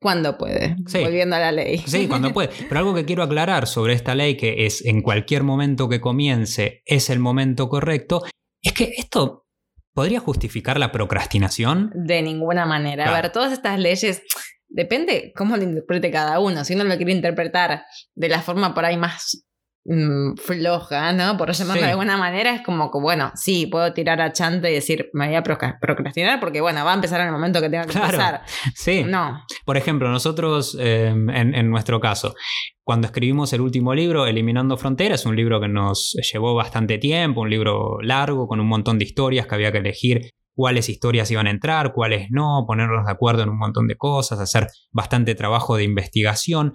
Cuando 0.00 0.38
puede, 0.38 0.76
volviendo 0.92 1.36
a 1.36 1.38
la 1.38 1.52
ley. 1.52 1.78
Sí, 1.86 2.06
cuando 2.06 2.32
puede. 2.32 2.48
Pero 2.68 2.78
algo 2.78 2.94
que 2.94 3.04
quiero 3.04 3.22
aclarar 3.22 3.66
sobre 3.66 3.94
esta 3.94 4.14
ley, 4.14 4.36
que 4.36 4.66
es 4.66 4.84
en 4.84 5.02
cualquier 5.02 5.42
momento 5.42 5.88
que 5.88 6.00
comience 6.00 6.82
es 6.84 7.10
el 7.10 7.18
momento 7.18 7.68
correcto, 7.68 8.22
es 8.62 8.72
que 8.72 8.92
esto 8.96 9.46
podría 9.94 10.20
justificar 10.20 10.78
la 10.78 10.92
procrastinación. 10.92 11.90
De 11.94 12.22
ninguna 12.22 12.66
manera. 12.66 13.08
A 13.08 13.20
ver, 13.20 13.32
todas 13.32 13.52
estas 13.52 13.78
leyes 13.78 14.22
Depende 14.68 15.32
cómo 15.36 15.56
lo 15.56 15.62
interprete 15.62 16.10
cada 16.10 16.40
uno. 16.40 16.64
Si 16.64 16.74
uno 16.74 16.84
lo 16.84 16.96
quiere 16.96 17.12
interpretar 17.12 17.84
de 18.14 18.28
la 18.28 18.42
forma 18.42 18.74
por 18.74 18.84
ahí 18.84 18.96
más 18.96 19.45
mm, 19.88 20.36
floja, 20.36 21.12
¿no? 21.12 21.36
Por 21.36 21.52
llamarlo 21.52 21.82
de 21.82 21.90
alguna 21.90 22.16
manera, 22.16 22.54
es 22.54 22.62
como 22.62 22.90
que, 22.90 22.98
bueno, 22.98 23.32
sí, 23.34 23.66
puedo 23.66 23.92
tirar 23.92 24.20
a 24.20 24.32
chante 24.32 24.70
y 24.70 24.74
decir, 24.74 25.10
me 25.12 25.26
voy 25.26 25.36
a 25.36 25.42
procrastinar 25.42 26.40
porque, 26.40 26.60
bueno, 26.60 26.84
va 26.84 26.92
a 26.92 26.94
empezar 26.94 27.20
en 27.20 27.28
el 27.28 27.32
momento 27.32 27.60
que 27.60 27.68
tenga 27.68 27.86
que 27.86 27.98
empezar. 27.98 28.42
Sí. 28.74 29.04
No. 29.04 29.44
Por 29.64 29.76
ejemplo, 29.76 30.08
nosotros, 30.08 30.76
em, 30.80 31.30
en, 31.30 31.54
en 31.54 31.70
nuestro 31.70 32.00
caso, 32.00 32.34
cuando 32.82 33.06
escribimos 33.06 33.52
el 33.52 33.60
último 33.60 33.94
libro, 33.94 34.26
Eliminando 34.26 34.76
Fronteras, 34.76 35.26
un 35.26 35.34
libro 35.34 35.60
que 35.60 35.68
nos 35.68 36.16
llevó 36.32 36.54
bastante 36.54 36.98
tiempo, 36.98 37.40
un 37.40 37.50
libro 37.50 37.98
largo 38.00 38.46
con 38.46 38.60
un 38.60 38.68
montón 38.68 38.98
de 38.98 39.04
historias 39.04 39.46
que 39.46 39.54
había 39.54 39.72
que 39.72 39.78
elegir 39.78 40.30
cuáles 40.56 40.88
historias 40.88 41.30
iban 41.30 41.46
a 41.46 41.50
entrar, 41.50 41.92
cuáles 41.92 42.28
no, 42.30 42.64
ponernos 42.66 43.04
de 43.04 43.12
acuerdo 43.12 43.42
en 43.42 43.50
un 43.50 43.58
montón 43.58 43.86
de 43.86 43.96
cosas, 43.96 44.40
hacer 44.40 44.68
bastante 44.90 45.34
trabajo 45.34 45.76
de 45.76 45.84
investigación. 45.84 46.74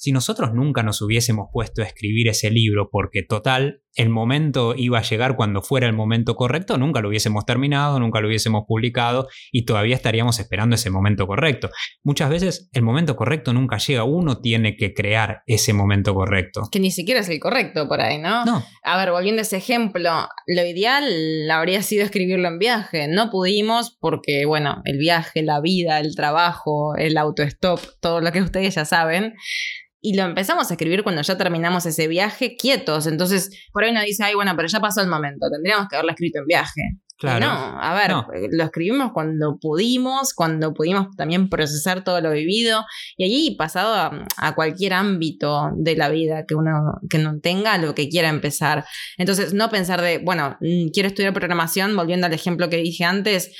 Si 0.00 0.12
nosotros 0.12 0.54
nunca 0.54 0.82
nos 0.82 1.02
hubiésemos 1.02 1.48
puesto 1.52 1.82
a 1.82 1.84
escribir 1.84 2.28
ese 2.28 2.50
libro 2.50 2.88
porque 2.90 3.22
total 3.22 3.82
el 3.96 4.08
momento 4.08 4.72
iba 4.74 4.98
a 4.98 5.02
llegar 5.02 5.36
cuando 5.36 5.60
fuera 5.60 5.86
el 5.86 5.92
momento 5.92 6.36
correcto, 6.36 6.78
nunca 6.78 7.02
lo 7.02 7.10
hubiésemos 7.10 7.44
terminado, 7.44 8.00
nunca 8.00 8.22
lo 8.22 8.28
hubiésemos 8.28 8.64
publicado 8.66 9.28
y 9.52 9.66
todavía 9.66 9.94
estaríamos 9.94 10.40
esperando 10.40 10.76
ese 10.76 10.88
momento 10.88 11.26
correcto. 11.26 11.68
Muchas 12.02 12.30
veces 12.30 12.70
el 12.72 12.80
momento 12.80 13.14
correcto 13.14 13.52
nunca 13.52 13.76
llega, 13.76 14.04
uno 14.04 14.40
tiene 14.40 14.74
que 14.74 14.94
crear 14.94 15.42
ese 15.46 15.74
momento 15.74 16.14
correcto. 16.14 16.62
Que 16.72 16.80
ni 16.80 16.92
siquiera 16.92 17.20
es 17.20 17.28
el 17.28 17.38
correcto 17.38 17.86
por 17.86 18.00
ahí, 18.00 18.16
¿no? 18.16 18.46
No. 18.46 18.64
A 18.82 18.96
ver, 18.96 19.10
volviendo 19.10 19.40
a 19.40 19.42
ese 19.42 19.58
ejemplo, 19.58 20.28
lo 20.46 20.64
ideal 20.64 21.04
habría 21.50 21.82
sido 21.82 22.06
escribirlo 22.06 22.48
en 22.48 22.58
viaje. 22.58 23.06
No 23.06 23.28
pudimos 23.28 23.98
porque, 24.00 24.46
bueno, 24.46 24.80
el 24.86 24.96
viaje, 24.96 25.42
la 25.42 25.60
vida, 25.60 26.00
el 26.00 26.16
trabajo, 26.16 26.96
el 26.96 27.18
autostop, 27.18 27.80
todo 28.00 28.22
lo 28.22 28.32
que 28.32 28.40
ustedes 28.40 28.76
ya 28.76 28.86
saben 28.86 29.34
y 30.00 30.14
lo 30.14 30.24
empezamos 30.24 30.70
a 30.70 30.74
escribir 30.74 31.02
cuando 31.02 31.22
ya 31.22 31.36
terminamos 31.36 31.84
ese 31.86 32.08
viaje 32.08 32.56
quietos. 32.56 33.06
Entonces, 33.06 33.50
por 33.72 33.84
ahí 33.84 33.90
uno 33.90 34.00
dice, 34.02 34.24
ay, 34.24 34.34
bueno, 34.34 34.52
pero 34.56 34.68
ya 34.68 34.80
pasó 34.80 35.00
el 35.02 35.08
momento, 35.08 35.46
tendríamos 35.50 35.88
que 35.88 35.96
haberlo 35.96 36.12
escrito 36.12 36.38
en 36.38 36.46
viaje. 36.46 36.80
Claro. 37.20 37.46
No, 37.46 37.78
a 37.78 37.92
ver, 37.92 38.12
eh, 38.34 38.48
lo 38.50 38.64
escribimos 38.64 39.12
cuando 39.12 39.58
pudimos, 39.60 40.32
cuando 40.32 40.72
pudimos 40.72 41.14
también 41.18 41.50
procesar 41.50 42.02
todo 42.02 42.22
lo 42.22 42.30
vivido 42.30 42.86
y 43.18 43.24
allí 43.24 43.56
pasado 43.56 43.94
a, 44.38 44.54
cualquier 44.54 44.94
ámbito 44.94 45.70
de 45.76 45.96
la 45.96 46.08
vida 46.08 46.46
que 46.46 46.54
uno 46.54 46.94
que 47.10 47.18
no 47.18 47.38
tenga 47.40 47.76
lo 47.76 47.94
que 47.94 48.08
quiera 48.08 48.30
empezar. 48.30 48.86
Entonces, 49.18 49.52
no 49.52 49.68
pensar 49.68 50.00
de, 50.00 50.16
bueno, 50.16 50.56
mm, 50.62 50.88
quiero 50.94 51.08
estudiar 51.08 51.34
programación, 51.34 51.94
volviendo 51.94 52.26
al 52.26 52.32
ejemplo 52.32 52.70
que 52.70 52.78
dije 52.78 53.04
antes, 53.04 53.54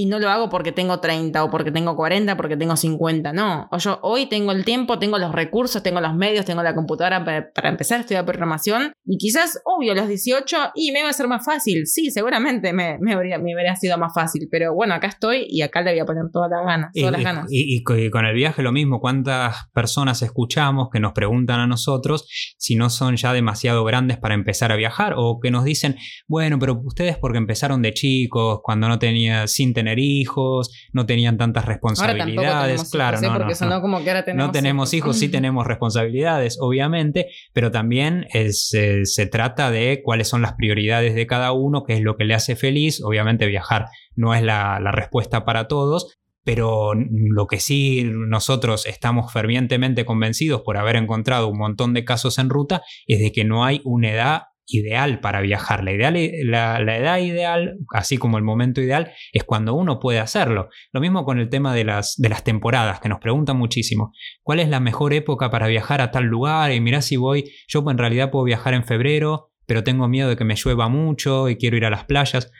y 0.00 0.06
no 0.06 0.18
lo 0.18 0.30
hago 0.30 0.48
porque 0.48 0.72
tengo 0.72 0.98
30 0.98 1.44
o 1.44 1.50
porque 1.50 1.70
tengo 1.70 1.94
40, 1.94 2.34
porque 2.38 2.56
tengo 2.56 2.74
50, 2.74 3.34
no. 3.34 3.68
O 3.70 3.76
yo 3.76 3.98
hoy 4.00 4.30
tengo 4.30 4.50
el 4.50 4.64
tiempo, 4.64 4.98
tengo 4.98 5.18
los 5.18 5.30
recursos, 5.30 5.82
tengo 5.82 6.00
los 6.00 6.14
medios, 6.14 6.46
tengo 6.46 6.62
la 6.62 6.74
computadora 6.74 7.22
para, 7.22 7.68
empezar 7.68 7.98
a 7.98 8.00
estudiar 8.00 8.24
programación 8.24 8.94
y 9.04 9.18
quizás, 9.18 9.60
obvio, 9.66 9.92
a 9.92 9.94
los 9.94 10.08
18 10.08 10.56
y 10.74 10.92
me 10.92 11.02
va 11.02 11.10
a 11.10 11.12
ser 11.12 11.28
más 11.28 11.44
fácil. 11.44 11.86
Sí, 11.86 12.10
seguramente 12.10 12.72
me, 12.72 12.96
me, 12.98 13.12
habría, 13.12 13.38
me 13.38 13.52
habría 13.52 13.76
sido 13.76 13.98
más 13.98 14.14
fácil, 14.14 14.48
pero 14.50 14.72
bueno, 14.74 14.94
acá 14.94 15.08
estoy 15.08 15.44
y 15.50 15.60
acá 15.60 15.82
le 15.82 15.90
voy 15.90 16.00
a 16.00 16.06
poner 16.06 16.22
todas 16.32 16.50
las 16.50 16.64
ganas. 16.64 16.92
Todas 16.94 17.10
y, 17.10 17.12
las 17.12 17.22
ganas. 17.22 17.46
Y, 17.50 17.82
con 17.84 18.24
el 18.24 18.34
viaje 18.34 18.62
lo 18.62 18.72
mismo, 18.72 19.00
¿cuántas 19.00 19.68
personas 19.74 20.22
escuchamos 20.22 20.88
que 20.90 21.00
nos 21.00 21.12
preguntan 21.12 21.60
a 21.60 21.66
nosotros 21.66 22.26
si 22.56 22.74
no 22.74 22.88
son 22.88 23.16
ya 23.16 23.34
demasiado 23.34 23.84
grandes 23.84 24.16
para 24.16 24.32
empezar 24.32 24.72
a 24.72 24.76
viajar 24.76 25.12
o 25.18 25.40
que 25.42 25.50
nos 25.50 25.64
dicen, 25.64 25.96
bueno, 26.26 26.58
pero 26.58 26.80
ustedes 26.82 27.18
porque 27.18 27.36
empezaron 27.36 27.82
de 27.82 27.92
chicos, 27.92 28.60
cuando 28.62 28.88
no 28.88 28.98
tenía, 28.98 29.46
sin 29.46 29.74
tener 29.74 29.89
hijos, 29.98 30.70
no 30.92 31.06
tenían 31.06 31.36
tantas 31.36 31.64
responsabilidades. 31.64 32.90
claro, 32.90 33.20
no, 33.20 33.80
como 33.80 34.02
que 34.02 34.10
ahora 34.10 34.24
tenemos 34.24 34.46
no 34.46 34.52
tenemos 34.52 34.94
hijos, 34.94 35.16
sí 35.16 35.28
tenemos 35.30 35.66
responsabilidades, 35.66 36.58
obviamente, 36.60 37.28
pero 37.52 37.70
también 37.70 38.26
eh, 38.32 38.52
se 38.52 39.26
trata 39.26 39.70
de 39.70 40.00
cuáles 40.02 40.28
son 40.28 40.42
las 40.42 40.54
prioridades 40.54 41.14
de 41.14 41.26
cada 41.26 41.52
uno, 41.52 41.84
qué 41.84 41.94
es 41.94 42.02
lo 42.02 42.16
que 42.16 42.24
le 42.24 42.34
hace 42.34 42.56
feliz. 42.56 43.02
Obviamente 43.02 43.46
viajar 43.46 43.86
no 44.14 44.34
es 44.34 44.42
la, 44.42 44.78
la 44.80 44.92
respuesta 44.92 45.44
para 45.44 45.68
todos, 45.68 46.18
pero 46.44 46.92
lo 46.94 47.46
que 47.46 47.60
sí 47.60 48.04
nosotros 48.04 48.86
estamos 48.86 49.32
fervientemente 49.32 50.04
convencidos 50.04 50.62
por 50.62 50.76
haber 50.76 50.96
encontrado 50.96 51.48
un 51.48 51.58
montón 51.58 51.94
de 51.94 52.04
casos 52.04 52.38
en 52.38 52.48
ruta 52.48 52.82
es 53.06 53.20
de 53.20 53.32
que 53.32 53.44
no 53.44 53.64
hay 53.64 53.80
una 53.84 54.10
edad 54.10 54.42
ideal 54.70 55.20
para 55.20 55.40
viajar. 55.40 55.84
La, 55.84 56.80
edad 56.80 57.18
ideal, 57.18 57.78
así 57.92 58.18
como 58.18 58.38
el 58.38 58.44
momento 58.44 58.80
ideal, 58.80 59.12
es 59.32 59.44
cuando 59.44 59.74
uno 59.74 59.98
puede 59.98 60.18
hacerlo. 60.18 60.68
Lo 60.92 61.00
mismo 61.00 61.24
con 61.24 61.38
el 61.38 61.48
tema 61.48 61.74
de 61.74 61.84
las, 61.84 62.16
de 62.16 62.28
las 62.28 62.44
temporadas, 62.44 63.00
que 63.00 63.08
nos 63.08 63.20
preguntan 63.20 63.56
muchísimo. 63.56 64.12
¿Cuál 64.42 64.60
es 64.60 64.68
la 64.68 64.80
mejor 64.80 65.12
época 65.12 65.50
para 65.50 65.66
viajar 65.66 66.00
a 66.00 66.10
tal 66.10 66.24
lugar? 66.24 66.72
Y 66.72 66.80
mirá 66.80 67.02
si 67.02 67.16
voy, 67.16 67.52
yo 67.68 67.84
en 67.90 67.98
realidad 67.98 68.30
puedo 68.30 68.44
viajar 68.44 68.74
en 68.74 68.84
febrero, 68.84 69.50
pero 69.66 69.84
tengo 69.84 70.08
miedo 70.08 70.28
de 70.28 70.36
que 70.36 70.44
me 70.44 70.56
llueva 70.56 70.88
mucho 70.88 71.48
y 71.48 71.56
quiero 71.56 71.76
ir 71.76 71.84
a 71.84 71.90
las 71.90 72.04
playas. 72.04 72.50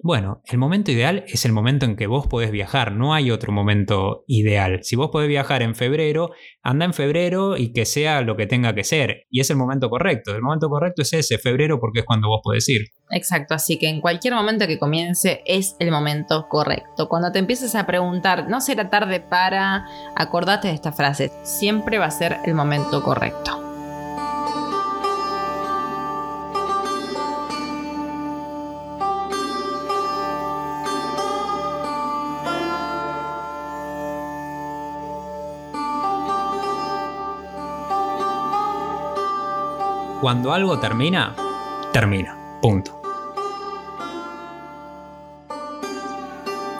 Bueno, 0.00 0.42
el 0.44 0.58
momento 0.58 0.92
ideal 0.92 1.24
es 1.26 1.44
el 1.44 1.52
momento 1.52 1.84
en 1.84 1.96
que 1.96 2.06
vos 2.06 2.28
podés 2.28 2.52
viajar, 2.52 2.92
no 2.92 3.14
hay 3.14 3.32
otro 3.32 3.52
momento 3.52 4.22
ideal. 4.28 4.78
Si 4.82 4.94
vos 4.94 5.10
podés 5.10 5.28
viajar 5.28 5.60
en 5.62 5.74
febrero, 5.74 6.30
anda 6.62 6.84
en 6.84 6.94
febrero 6.94 7.56
y 7.56 7.72
que 7.72 7.84
sea 7.84 8.20
lo 8.20 8.36
que 8.36 8.46
tenga 8.46 8.74
que 8.76 8.84
ser. 8.84 9.26
Y 9.28 9.40
es 9.40 9.50
el 9.50 9.56
momento 9.56 9.90
correcto. 9.90 10.36
El 10.36 10.42
momento 10.42 10.68
correcto 10.68 11.02
es 11.02 11.12
ese, 11.12 11.38
febrero, 11.38 11.80
porque 11.80 12.00
es 12.00 12.04
cuando 12.04 12.28
vos 12.28 12.40
podés 12.44 12.68
ir. 12.68 12.82
Exacto, 13.10 13.54
así 13.54 13.76
que 13.76 13.88
en 13.88 14.00
cualquier 14.00 14.34
momento 14.34 14.68
que 14.68 14.78
comience 14.78 15.42
es 15.46 15.74
el 15.80 15.90
momento 15.90 16.46
correcto. 16.48 17.08
Cuando 17.08 17.32
te 17.32 17.40
empieces 17.40 17.74
a 17.74 17.84
preguntar, 17.84 18.48
no 18.48 18.60
será 18.60 18.90
tarde 18.90 19.20
para, 19.20 19.84
acordate 20.14 20.68
de 20.68 20.74
esta 20.74 20.92
frase, 20.92 21.32
siempre 21.42 21.98
va 21.98 22.06
a 22.06 22.10
ser 22.12 22.36
el 22.44 22.54
momento 22.54 23.02
correcto. 23.02 23.67
Cuando 40.20 40.52
algo 40.52 40.80
termina, 40.80 41.36
termina. 41.92 42.36
Punto. 42.60 43.00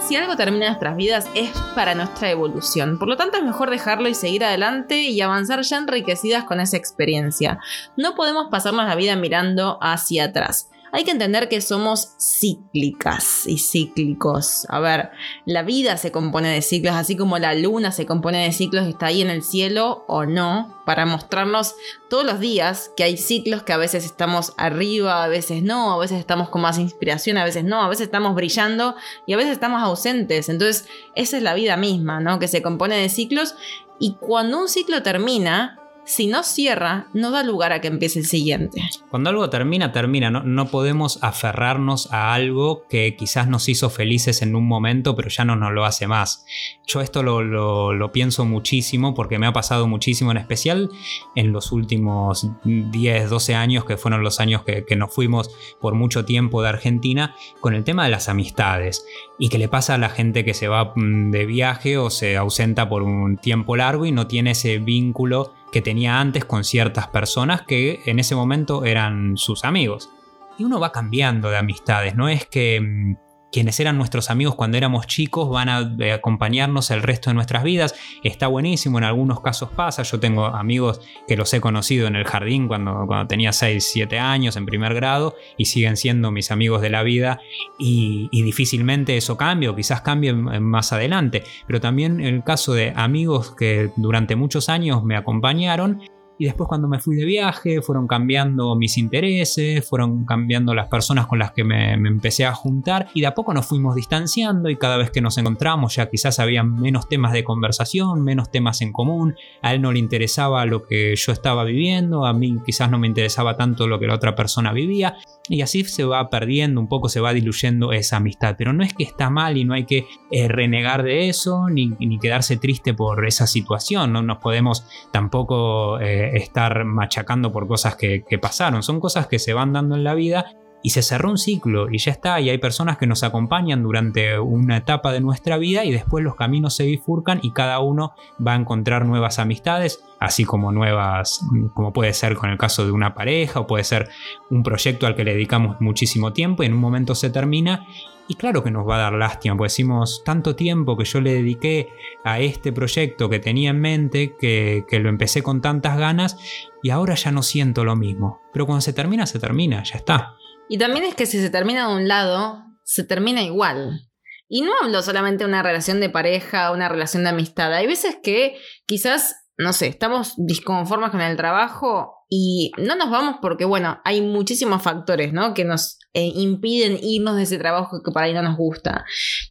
Si 0.00 0.16
algo 0.16 0.34
termina 0.34 0.64
en 0.64 0.70
nuestras 0.72 0.96
vidas 0.96 1.28
es 1.36 1.50
para 1.76 1.94
nuestra 1.94 2.30
evolución. 2.30 2.98
Por 2.98 3.06
lo 3.06 3.16
tanto 3.16 3.36
es 3.36 3.44
mejor 3.44 3.70
dejarlo 3.70 4.08
y 4.08 4.14
seguir 4.14 4.44
adelante 4.44 5.02
y 5.02 5.20
avanzar 5.20 5.60
ya 5.62 5.76
enriquecidas 5.76 6.44
con 6.44 6.58
esa 6.58 6.76
experiencia. 6.76 7.60
No 7.96 8.16
podemos 8.16 8.48
pasarnos 8.50 8.86
la 8.86 8.96
vida 8.96 9.14
mirando 9.14 9.78
hacia 9.80 10.24
atrás 10.24 10.68
hay 10.92 11.04
que 11.04 11.10
entender 11.10 11.48
que 11.48 11.60
somos 11.60 12.14
cíclicas 12.18 13.46
y 13.46 13.58
cíclicos. 13.58 14.66
A 14.68 14.80
ver, 14.80 15.10
la 15.44 15.62
vida 15.62 15.96
se 15.96 16.10
compone 16.10 16.48
de 16.48 16.62
ciclos, 16.62 16.94
así 16.94 17.16
como 17.16 17.38
la 17.38 17.54
luna 17.54 17.92
se 17.92 18.06
compone 18.06 18.44
de 18.44 18.52
ciclos, 18.52 18.86
está 18.86 19.06
ahí 19.06 19.22
en 19.22 19.30
el 19.30 19.42
cielo 19.42 20.04
o 20.08 20.24
no, 20.24 20.82
para 20.86 21.06
mostrarnos 21.06 21.74
todos 22.08 22.24
los 22.24 22.40
días 22.40 22.90
que 22.96 23.04
hay 23.04 23.16
ciclos 23.16 23.62
que 23.62 23.72
a 23.72 23.76
veces 23.76 24.04
estamos 24.04 24.54
arriba, 24.56 25.24
a 25.24 25.28
veces 25.28 25.62
no, 25.62 25.92
a 25.92 25.98
veces 25.98 26.18
estamos 26.18 26.48
con 26.48 26.62
más 26.62 26.78
inspiración, 26.78 27.36
a 27.38 27.44
veces 27.44 27.64
no, 27.64 27.82
a 27.82 27.88
veces 27.88 28.06
estamos 28.06 28.34
brillando 28.34 28.96
y 29.26 29.34
a 29.34 29.36
veces 29.36 29.52
estamos 29.52 29.82
ausentes. 29.82 30.48
Entonces, 30.48 30.86
esa 31.14 31.36
es 31.36 31.42
la 31.42 31.54
vida 31.54 31.76
misma, 31.76 32.20
¿no? 32.20 32.38
Que 32.38 32.48
se 32.48 32.62
compone 32.62 32.96
de 32.96 33.08
ciclos 33.08 33.54
y 33.98 34.14
cuando 34.14 34.60
un 34.60 34.68
ciclo 34.68 35.02
termina, 35.02 35.78
si 36.08 36.26
no 36.26 36.42
cierra, 36.42 37.08
no 37.12 37.30
da 37.30 37.42
lugar 37.42 37.70
a 37.70 37.82
que 37.82 37.88
empiece 37.88 38.18
el 38.18 38.24
siguiente. 38.24 38.80
Cuando 39.10 39.28
algo 39.28 39.50
termina, 39.50 39.92
termina. 39.92 40.30
No, 40.30 40.66
podemos 40.68 41.18
aferrarnos 41.22 42.10
a 42.10 42.32
algo 42.32 42.86
que 42.88 43.14
quizás 43.14 43.46
nos 43.46 43.68
hizo 43.68 43.90
felices 43.90 44.40
en 44.40 44.56
un 44.56 44.66
momento, 44.66 45.14
pero 45.14 45.28
ya 45.28 45.44
no 45.44 45.54
nos 45.54 45.70
lo 45.72 45.84
hace 45.84 46.06
más. 46.06 46.46
Yo 46.86 47.02
esto 47.02 47.22
lo, 47.22 48.10
pienso 48.10 48.46
muchísimo 48.46 49.12
porque 49.12 49.38
me 49.38 49.46
ha 49.46 49.52
pasado 49.52 49.86
muchísimo, 49.86 50.30
en 50.30 50.38
especial 50.38 50.90
en 51.34 51.52
los 51.52 51.72
últimos 51.72 52.48
10, 52.64 53.28
12 53.28 53.54
años, 53.54 53.84
que 53.84 53.98
fueron 53.98 54.22
los 54.22 54.40
años 54.40 54.62
que, 54.62 54.86
que 54.86 54.96
nos 54.96 55.14
fuimos 55.14 55.50
por 55.78 55.92
mucho 55.92 56.24
tiempo 56.24 56.62
de 56.62 56.70
Argentina, 56.70 57.36
con 57.60 57.74
el 57.74 57.84
tema 57.84 58.04
de 58.04 58.10
las 58.10 58.30
amistades. 58.30 59.04
Y 59.38 59.50
que 59.50 59.58
le 59.58 59.68
pasa 59.68 59.96
a 59.96 59.98
la 59.98 60.08
gente 60.08 60.42
que 60.46 60.54
se 60.54 60.68
va 60.68 60.94
mm, 60.96 61.30
de 61.32 61.44
viaje 61.44 61.98
o 61.98 62.08
se 62.08 62.38
ausenta 62.38 62.88
por 62.88 63.02
un 63.02 63.36
tiempo 63.36 63.76
largo 63.76 64.06
y 64.06 64.12
no 64.12 64.26
tiene 64.26 64.52
ese 64.52 64.78
vínculo 64.78 65.52
que 65.72 65.82
tenía 65.82 66.20
antes 66.20 66.44
con 66.44 66.64
ciertas 66.64 67.08
personas 67.08 67.62
que 67.62 68.02
en 68.06 68.18
ese 68.18 68.34
momento 68.34 68.84
eran 68.84 69.36
sus 69.36 69.64
amigos. 69.64 70.10
Y 70.58 70.64
uno 70.64 70.80
va 70.80 70.92
cambiando 70.92 71.50
de 71.50 71.58
amistades, 71.58 72.16
no 72.16 72.28
es 72.28 72.46
que 72.46 72.80
mm, 72.80 73.27
quienes 73.50 73.80
eran 73.80 73.96
nuestros 73.96 74.30
amigos 74.30 74.54
cuando 74.54 74.76
éramos 74.76 75.06
chicos 75.06 75.48
van 75.48 75.68
a 75.68 75.96
eh, 76.00 76.12
acompañarnos 76.12 76.90
el 76.90 77.02
resto 77.02 77.30
de 77.30 77.34
nuestras 77.34 77.62
vidas. 77.64 77.94
Está 78.22 78.46
buenísimo, 78.46 78.98
en 78.98 79.04
algunos 79.04 79.40
casos 79.40 79.70
pasa. 79.70 80.02
Yo 80.02 80.20
tengo 80.20 80.46
amigos 80.46 81.00
que 81.26 81.36
los 81.36 81.52
he 81.54 81.60
conocido 81.60 82.06
en 82.06 82.16
el 82.16 82.24
jardín 82.24 82.68
cuando, 82.68 83.04
cuando 83.06 83.26
tenía 83.26 83.52
6, 83.52 83.88
7 83.92 84.18
años, 84.18 84.56
en 84.56 84.66
primer 84.66 84.94
grado, 84.94 85.36
y 85.56 85.66
siguen 85.66 85.96
siendo 85.96 86.30
mis 86.30 86.50
amigos 86.50 86.82
de 86.82 86.90
la 86.90 87.02
vida. 87.02 87.40
Y, 87.78 88.28
difícilmente 88.48 89.16
eso 89.16 89.36
cambie, 89.36 89.68
o 89.68 89.76
quizás 89.76 90.00
cambie 90.00 90.32
más 90.32 90.92
adelante. 90.92 91.44
Pero 91.66 91.80
también 91.80 92.20
el 92.20 92.42
caso 92.42 92.72
de 92.72 92.92
amigos 92.96 93.54
que 93.54 93.90
durante 93.96 94.36
muchos 94.36 94.68
años 94.68 95.04
me 95.04 95.16
acompañaron 95.16 96.00
y 96.38 96.44
después 96.44 96.68
cuando 96.68 96.88
me 96.88 97.00
fui 97.00 97.16
de 97.16 97.24
viaje 97.24 97.82
fueron 97.82 98.06
cambiando 98.06 98.74
mis 98.76 98.96
intereses, 98.96 99.86
fueron 99.86 100.24
cambiando 100.24 100.74
las 100.74 100.88
personas 100.88 101.26
con 101.26 101.38
las 101.38 101.52
que 101.52 101.64
me, 101.64 101.94
empecé 101.94 102.46
a 102.46 102.54
juntar 102.54 103.08
y 103.14 103.20
de 103.20 103.26
a 103.26 103.34
poco 103.34 103.52
nos 103.52 103.66
fuimos 103.66 103.94
distanciando 103.94 104.70
y 104.70 104.76
cada 104.76 104.96
vez 104.96 105.10
que 105.10 105.20
nos 105.20 105.36
encontramos 105.38 105.96
ya 105.96 106.08
quizás 106.08 106.38
había 106.38 106.62
menos 106.62 107.08
temas 107.08 107.32
de 107.32 107.44
conversación, 107.44 108.22
menos 108.22 108.50
temas 108.50 108.80
en 108.80 108.92
común, 108.92 109.34
a 109.62 109.74
él 109.74 109.82
no 109.82 109.92
le 109.92 109.98
interesaba 109.98 110.64
lo 110.64 110.84
que 110.86 111.14
yo 111.16 111.32
estaba 111.32 111.64
viviendo, 111.64 112.24
a 112.24 112.32
mí 112.32 112.58
quizás 112.64 112.90
no 112.90 112.98
me 112.98 113.06
interesaba 113.06 113.56
tanto 113.56 113.86
lo 113.86 113.98
que 113.98 114.06
la 114.06 114.14
otra 114.14 114.34
persona 114.34 114.72
vivía 114.72 115.16
y 115.48 115.62
así 115.62 115.84
se 115.84 116.04
va 116.04 116.28
perdiendo 116.30 116.80
un 116.80 116.88
poco, 116.88 117.08
se 117.08 117.20
va 117.20 117.32
diluyendo 117.32 117.92
esa 117.92 118.16
amistad. 118.16 118.54
Pero 118.58 118.72
no 118.72 118.84
es 118.84 118.94
que 118.94 119.04
está 119.04 119.30
mal 119.30 119.56
y 119.56 119.64
no 119.64 119.74
hay 119.74 119.84
que 119.84 120.06
eh, 120.30 120.48
renegar 120.48 121.02
de 121.02 121.28
eso 121.28 121.68
ni, 121.70 121.96
quedarse 122.18 122.56
triste 122.56 122.94
por 122.94 123.26
esa 123.26 123.46
situación. 123.46 124.12
No 124.12 124.22
nos 124.22 124.38
podemos 124.38 124.84
tampoco 125.12 125.98
eh, 126.00 126.36
estar 126.36 126.84
machacando 126.84 127.52
por 127.52 127.66
cosas 127.66 127.96
que, 127.96 128.24
pasaron. 128.40 128.82
Son 128.82 129.00
cosas 129.00 129.26
que 129.26 129.38
se 129.38 129.52
van 129.52 129.72
dando 129.72 129.96
en 129.96 130.04
la 130.04 130.14
vida 130.14 130.54
y 130.82 130.90
se 130.90 131.02
cerró 131.02 131.30
un 131.30 131.38
ciclo 131.38 131.88
y 131.90 131.98
ya 131.98 132.12
está, 132.12 132.40
y 132.40 132.50
hay 132.50 132.58
personas 132.58 132.98
que 132.98 133.06
nos 133.06 133.22
acompañan 133.22 133.82
durante 133.82 134.38
una 134.38 134.76
etapa 134.76 135.12
de 135.12 135.20
nuestra 135.20 135.58
vida 135.58 135.84
y 135.84 135.90
después 135.90 136.24
los 136.24 136.36
caminos 136.36 136.74
se 136.76 136.84
bifurcan 136.84 137.40
y 137.42 137.52
cada 137.52 137.80
uno 137.80 138.12
va 138.44 138.52
a 138.52 138.56
encontrar 138.56 139.04
nuevas 139.04 139.38
amistades, 139.38 140.04
así 140.20 140.44
como 140.44 140.72
nuevas, 140.72 141.44
como 141.74 141.92
puede 141.92 142.12
ser 142.12 142.36
con 142.36 142.50
el 142.50 142.58
caso 142.58 142.84
de 142.84 142.92
una 142.92 143.14
pareja 143.14 143.60
o 143.60 143.66
puede 143.66 143.84
ser 143.84 144.08
un 144.50 144.62
proyecto 144.62 145.06
al 145.06 145.14
que 145.14 145.24
le 145.24 145.34
dedicamos 145.34 145.80
muchísimo 145.80 146.32
tiempo 146.32 146.62
y 146.62 146.66
en 146.66 146.74
un 146.74 146.80
momento 146.80 147.14
se 147.14 147.30
termina 147.30 147.86
y 148.30 148.34
claro 148.34 148.62
que 148.62 148.70
nos 148.70 148.86
va 148.86 148.96
a 148.96 148.98
dar 148.98 149.14
lástima, 149.14 149.56
porque 149.56 149.70
decimos 149.70 150.22
tanto 150.22 150.54
tiempo 150.54 150.98
que 150.98 151.06
yo 151.06 151.22
le 151.22 151.32
dediqué 151.32 151.88
a 152.24 152.40
este 152.40 152.72
proyecto 152.72 153.30
que 153.30 153.38
tenía 153.38 153.70
en 153.70 153.80
mente, 153.80 154.36
que, 154.38 154.84
lo 155.00 155.08
empecé 155.08 155.42
con 155.42 155.62
tantas 155.62 155.96
ganas 155.96 156.38
y 156.82 156.90
ahora 156.90 157.14
ya 157.14 157.32
no 157.32 157.42
siento 157.42 157.84
lo 157.84 157.96
mismo. 157.96 158.42
Pero 158.52 158.66
cuando 158.66 158.82
se 158.82 158.92
termina, 158.92 159.24
se 159.24 159.38
termina, 159.38 159.82
ya 159.82 159.96
está. 159.96 160.34
Y 160.68 160.78
también 160.78 161.04
es 161.04 161.14
que 161.14 161.26
si 161.26 161.38
se 161.40 161.50
termina 161.50 161.88
de 161.88 161.94
un 161.94 162.08
lado, 162.08 162.64
se 162.84 163.04
termina 163.04 163.42
igual. 163.42 164.08
Y 164.48 164.62
no 164.62 164.72
hablo 164.82 165.02
solamente 165.02 165.44
de 165.44 165.48
una 165.48 165.62
relación 165.62 166.00
de 166.00 166.08
pareja, 166.08 166.72
una 166.72 166.88
relación 166.88 167.22
de 167.22 167.30
amistad. 167.30 167.72
Hay 167.74 167.86
veces 167.86 168.16
que 168.22 168.56
quizás, 168.86 169.36
no 169.58 169.72
sé, 169.72 169.88
estamos 169.88 170.34
disconformes 170.38 171.10
con 171.10 171.20
el 171.20 171.36
trabajo 171.36 172.14
y 172.30 172.72
no 172.78 172.96
nos 172.96 173.10
vamos 173.10 173.36
porque, 173.40 173.66
bueno, 173.66 174.00
hay 174.04 174.22
muchísimos 174.22 174.82
factores, 174.82 175.32
¿no? 175.32 175.52
Que 175.52 175.64
nos 175.64 175.98
eh, 176.14 176.30
impiden 176.34 176.98
irnos 177.02 177.36
de 177.36 177.42
ese 177.42 177.58
trabajo 177.58 178.02
que 178.02 178.10
para 178.10 178.26
ahí 178.26 178.34
no 178.34 178.42
nos 178.42 178.56
gusta. 178.56 179.04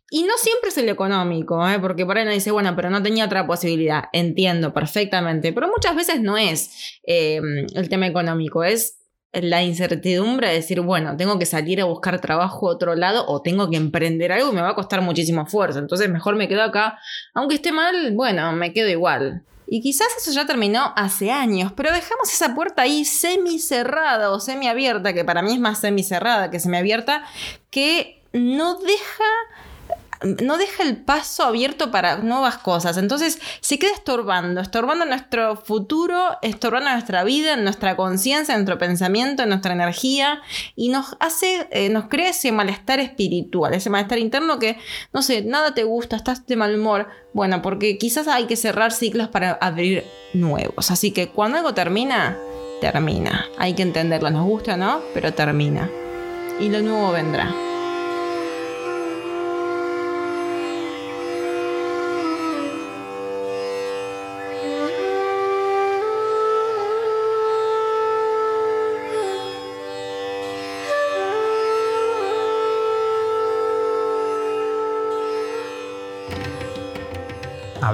Y 0.09 0.23
no 0.23 0.33
siempre 0.37 0.69
es 0.69 0.77
el 0.77 0.89
económico, 0.89 1.67
¿eh? 1.67 1.79
Porque 1.79 2.05
por 2.05 2.17
ahí 2.17 2.23
uno 2.23 2.31
dice, 2.31 2.51
bueno, 2.51 2.75
pero 2.75 2.89
no 2.89 3.01
tenía 3.01 3.25
otra 3.25 3.45
posibilidad. 3.45 4.05
Entiendo 4.13 4.73
perfectamente. 4.73 5.53
Pero 5.53 5.67
muchas 5.67 5.95
veces 5.95 6.21
no 6.21 6.37
es 6.37 6.99
eh, 7.05 7.39
el 7.73 7.89
tema 7.89 8.07
económico, 8.07 8.63
es 8.63 8.97
la 9.41 9.63
incertidumbre 9.63 10.49
de 10.49 10.55
decir, 10.55 10.81
bueno, 10.81 11.15
tengo 11.17 11.37
que 11.39 11.45
salir 11.45 11.81
a 11.81 11.85
buscar 11.85 12.19
trabajo 12.19 12.69
a 12.69 12.73
otro 12.73 12.95
lado 12.95 13.25
o 13.27 13.41
tengo 13.41 13.69
que 13.69 13.77
emprender 13.77 14.31
algo 14.31 14.51
y 14.51 14.55
me 14.55 14.61
va 14.61 14.69
a 14.69 14.75
costar 14.75 15.01
muchísimo 15.01 15.43
esfuerzo. 15.43 15.79
Entonces 15.79 16.09
mejor 16.09 16.35
me 16.35 16.47
quedo 16.47 16.63
acá. 16.63 16.99
Aunque 17.33 17.55
esté 17.55 17.71
mal, 17.71 18.11
bueno, 18.13 18.51
me 18.53 18.73
quedo 18.73 18.89
igual. 18.89 19.43
Y 19.69 19.81
quizás 19.81 20.07
eso 20.17 20.31
ya 20.31 20.45
terminó 20.45 20.93
hace 20.95 21.29
años, 21.29 21.73
pero 21.75 21.91
dejamos 21.91 22.31
esa 22.31 22.55
puerta 22.55 22.83
ahí 22.83 23.03
semi 23.03 23.59
cerrada 23.59 24.31
o 24.31 24.39
semi 24.39 24.67
abierta, 24.67 25.13
que 25.13 25.25
para 25.25 25.41
mí 25.41 25.53
es 25.53 25.59
más 25.59 25.79
semi 25.79 26.03
cerrada 26.03 26.49
que 26.49 26.61
semi 26.61 26.77
abierta, 26.77 27.25
que 27.69 28.23
no 28.31 28.75
deja 28.75 29.25
no 30.41 30.57
deja 30.57 30.83
el 30.83 30.97
paso 30.97 31.43
abierto 31.43 31.91
para 31.91 32.17
nuevas 32.17 32.57
cosas. 32.57 32.97
Entonces 32.97 33.39
se 33.61 33.77
queda 33.79 33.91
estorbando, 33.91 34.61
estorbando 34.61 35.05
nuestro 35.05 35.57
futuro, 35.57 36.37
estorbando 36.41 36.89
nuestra 36.91 37.23
vida, 37.23 37.55
nuestra 37.55 37.95
conciencia, 37.95 38.55
nuestro 38.55 38.77
pensamiento, 38.77 39.45
nuestra 39.45 39.73
energía 39.73 40.41
y 40.75 40.89
nos 40.89 41.15
hace, 41.19 41.67
eh, 41.71 41.89
nos 41.89 42.05
crea 42.07 42.29
ese 42.29 42.51
malestar 42.51 42.99
espiritual, 42.99 43.73
ese 43.73 43.89
malestar 43.89 44.19
interno 44.19 44.59
que, 44.59 44.77
no 45.13 45.21
sé, 45.21 45.43
nada 45.43 45.73
te 45.73 45.83
gusta, 45.83 46.15
estás 46.15 46.45
de 46.45 46.55
mal 46.55 46.75
humor. 46.75 47.07
Bueno, 47.33 47.61
porque 47.61 47.97
quizás 47.97 48.27
hay 48.27 48.45
que 48.45 48.55
cerrar 48.55 48.91
ciclos 48.91 49.27
para 49.27 49.51
abrir 49.61 50.03
nuevos. 50.33 50.89
Así 50.91 51.11
que 51.11 51.29
cuando 51.29 51.57
algo 51.57 51.73
termina, 51.73 52.37
termina. 52.81 53.45
Hay 53.57 53.73
que 53.73 53.83
entenderlo, 53.83 54.29
nos 54.29 54.45
gusta 54.45 54.73
o 54.73 54.77
no, 54.77 55.01
pero 55.13 55.33
termina. 55.33 55.89
Y 56.59 56.69
lo 56.69 56.81
nuevo 56.81 57.11
vendrá. 57.11 57.66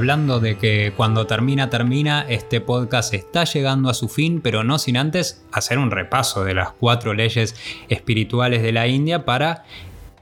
Hablando 0.03 0.41
de 0.41 0.57
que 0.57 0.91
cuando 0.97 1.27
termina, 1.27 1.69
termina, 1.69 2.25
este 2.27 2.59
podcast 2.59 3.13
está 3.13 3.45
llegando 3.45 3.89
a 3.89 3.93
su 3.93 4.09
fin, 4.09 4.41
pero 4.41 4.65
no 4.65 4.77
sin 4.77 4.97
antes 4.97 5.45
hacer 5.53 5.77
un 5.77 5.91
repaso 5.91 6.43
de 6.43 6.53
las 6.53 6.71
cuatro 6.71 7.13
leyes 7.13 7.55
espirituales 7.87 8.61
de 8.61 8.73
la 8.73 8.85
India 8.87 9.23
para 9.23 9.63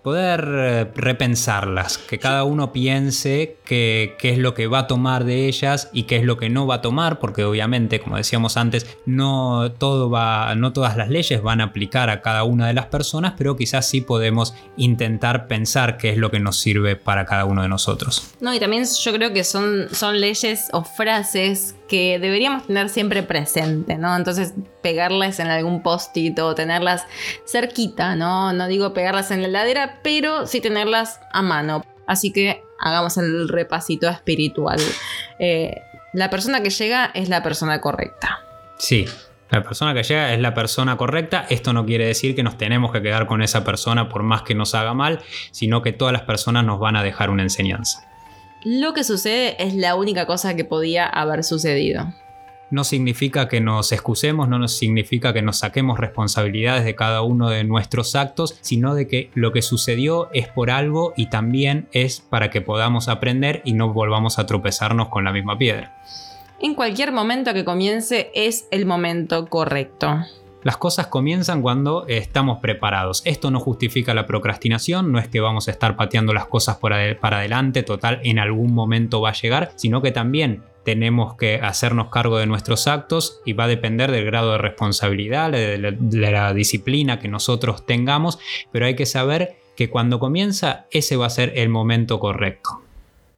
poder 0.03 0.47
eh, 0.47 0.91
repensarlas, 0.95 1.97
que 1.97 2.19
cada 2.19 2.43
uno 2.43 2.71
piense 2.73 3.57
qué 3.65 4.17
es 4.21 4.37
lo 4.37 4.53
que 4.53 4.67
va 4.67 4.79
a 4.79 4.87
tomar 4.87 5.23
de 5.23 5.47
ellas 5.47 5.89
y 5.93 6.03
qué 6.03 6.17
es 6.17 6.23
lo 6.23 6.37
que 6.37 6.49
no 6.49 6.67
va 6.67 6.75
a 6.75 6.81
tomar, 6.81 7.19
porque 7.19 7.45
obviamente, 7.45 7.99
como 7.99 8.17
decíamos 8.17 8.57
antes, 8.57 8.97
no, 9.05 9.71
todo 9.77 10.09
va, 10.09 10.53
no 10.55 10.73
todas 10.73 10.97
las 10.97 11.09
leyes 11.09 11.41
van 11.41 11.61
a 11.61 11.65
aplicar 11.65 12.09
a 12.09 12.21
cada 12.21 12.43
una 12.43 12.67
de 12.67 12.73
las 12.73 12.87
personas, 12.87 13.33
pero 13.37 13.55
quizás 13.55 13.87
sí 13.87 14.01
podemos 14.01 14.53
intentar 14.75 15.47
pensar 15.47 15.97
qué 15.97 16.09
es 16.09 16.17
lo 16.17 16.31
que 16.31 16.39
nos 16.39 16.57
sirve 16.57 16.95
para 16.95 17.25
cada 17.25 17.45
uno 17.45 17.61
de 17.61 17.69
nosotros. 17.69 18.31
No, 18.41 18.53
y 18.53 18.59
también 18.59 18.85
yo 18.85 19.13
creo 19.13 19.31
que 19.31 19.43
son, 19.43 19.87
son 19.91 20.19
leyes 20.19 20.67
o 20.73 20.83
frases 20.83 21.75
que 21.91 22.19
deberíamos 22.19 22.67
tener 22.67 22.87
siempre 22.87 23.21
presente, 23.21 23.97
¿no? 23.97 24.15
Entonces, 24.15 24.53
pegarlas 24.81 25.41
en 25.41 25.47
algún 25.47 25.83
post-it 25.83 26.39
o 26.39 26.55
tenerlas 26.55 27.05
cerquita, 27.45 28.15
¿no? 28.15 28.53
No 28.53 28.69
digo 28.69 28.93
pegarlas 28.93 29.29
en 29.29 29.41
la 29.41 29.49
heladera, 29.49 29.99
pero 30.01 30.47
sí 30.47 30.61
tenerlas 30.61 31.19
a 31.33 31.41
mano. 31.41 31.83
Así 32.07 32.31
que 32.31 32.63
hagamos 32.79 33.17
el 33.17 33.49
repasito 33.49 34.07
espiritual. 34.07 34.79
Eh, 35.37 35.81
la 36.13 36.29
persona 36.29 36.63
que 36.63 36.69
llega 36.69 37.11
es 37.13 37.27
la 37.27 37.43
persona 37.43 37.81
correcta. 37.81 38.39
Sí, 38.77 39.05
la 39.49 39.61
persona 39.61 39.93
que 39.93 40.03
llega 40.03 40.33
es 40.33 40.39
la 40.39 40.53
persona 40.53 40.95
correcta. 40.95 41.45
Esto 41.49 41.73
no 41.73 41.85
quiere 41.85 42.05
decir 42.05 42.37
que 42.37 42.43
nos 42.43 42.57
tenemos 42.57 42.93
que 42.93 43.01
quedar 43.01 43.27
con 43.27 43.41
esa 43.41 43.65
persona 43.65 44.07
por 44.07 44.23
más 44.23 44.43
que 44.43 44.55
nos 44.55 44.75
haga 44.75 44.93
mal, 44.93 45.19
sino 45.51 45.81
que 45.81 45.91
todas 45.91 46.13
las 46.13 46.21
personas 46.21 46.63
nos 46.63 46.79
van 46.79 46.95
a 46.95 47.03
dejar 47.03 47.29
una 47.29 47.43
enseñanza. 47.43 48.10
Lo 48.63 48.93
que 48.93 49.03
sucede 49.03 49.55
es 49.63 49.73
la 49.73 49.95
única 49.95 50.27
cosa 50.27 50.55
que 50.55 50.65
podía 50.65 51.07
haber 51.07 51.43
sucedido. 51.43 52.13
No 52.69 52.85
significa 52.85 53.49
que 53.49 53.59
nos 53.59 53.91
excusemos, 53.91 54.47
no 54.47 54.57
nos 54.57 54.77
significa 54.77 55.33
que 55.33 55.41
nos 55.41 55.57
saquemos 55.57 55.99
responsabilidades 55.99 56.85
de 56.85 56.95
cada 56.95 57.21
uno 57.21 57.49
de 57.49 57.65
nuestros 57.65 58.15
actos, 58.15 58.57
sino 58.61 58.95
de 58.95 59.07
que 59.07 59.29
lo 59.33 59.51
que 59.51 59.61
sucedió 59.61 60.29
es 60.31 60.47
por 60.47 60.69
algo 60.71 61.13
y 61.17 61.29
también 61.29 61.89
es 61.91 62.21
para 62.21 62.49
que 62.49 62.61
podamos 62.61 63.09
aprender 63.09 63.61
y 63.65 63.73
no 63.73 63.91
volvamos 63.91 64.39
a 64.39 64.45
tropezarnos 64.45 65.09
con 65.09 65.25
la 65.25 65.33
misma 65.33 65.57
piedra. 65.57 66.01
En 66.61 66.75
cualquier 66.75 67.11
momento 67.11 67.53
que 67.53 67.65
comience 67.65 68.31
es 68.35 68.67
el 68.71 68.85
momento 68.85 69.49
correcto. 69.49 70.19
Las 70.63 70.77
cosas 70.77 71.07
comienzan 71.07 71.61
cuando 71.61 72.05
estamos 72.07 72.59
preparados. 72.59 73.21
Esto 73.25 73.49
no 73.51 73.59
justifica 73.59 74.13
la 74.13 74.27
procrastinación, 74.27 75.11
no 75.11 75.19
es 75.19 75.27
que 75.27 75.39
vamos 75.39 75.67
a 75.67 75.71
estar 75.71 75.95
pateando 75.95 76.33
las 76.33 76.45
cosas 76.45 76.77
para 76.77 77.37
adelante, 77.37 77.83
total, 77.83 78.19
en 78.23 78.39
algún 78.39 78.73
momento 78.73 79.21
va 79.21 79.29
a 79.29 79.33
llegar, 79.33 79.71
sino 79.75 80.01
que 80.01 80.11
también 80.11 80.63
tenemos 80.83 81.35
que 81.35 81.55
hacernos 81.55 82.09
cargo 82.09 82.37
de 82.37 82.47
nuestros 82.47 82.87
actos 82.87 83.41
y 83.45 83.53
va 83.53 83.65
a 83.65 83.67
depender 83.67 84.11
del 84.11 84.25
grado 84.25 84.53
de 84.53 84.57
responsabilidad, 84.57 85.51
de 85.51 85.77
la, 85.77 85.91
de 85.91 86.31
la 86.31 86.53
disciplina 86.53 87.19
que 87.19 87.27
nosotros 87.27 87.85
tengamos, 87.85 88.39
pero 88.71 88.85
hay 88.85 88.95
que 88.95 89.05
saber 89.05 89.57
que 89.75 89.89
cuando 89.89 90.19
comienza 90.19 90.85
ese 90.91 91.15
va 91.15 91.27
a 91.27 91.29
ser 91.29 91.53
el 91.55 91.69
momento 91.69 92.19
correcto. 92.19 92.81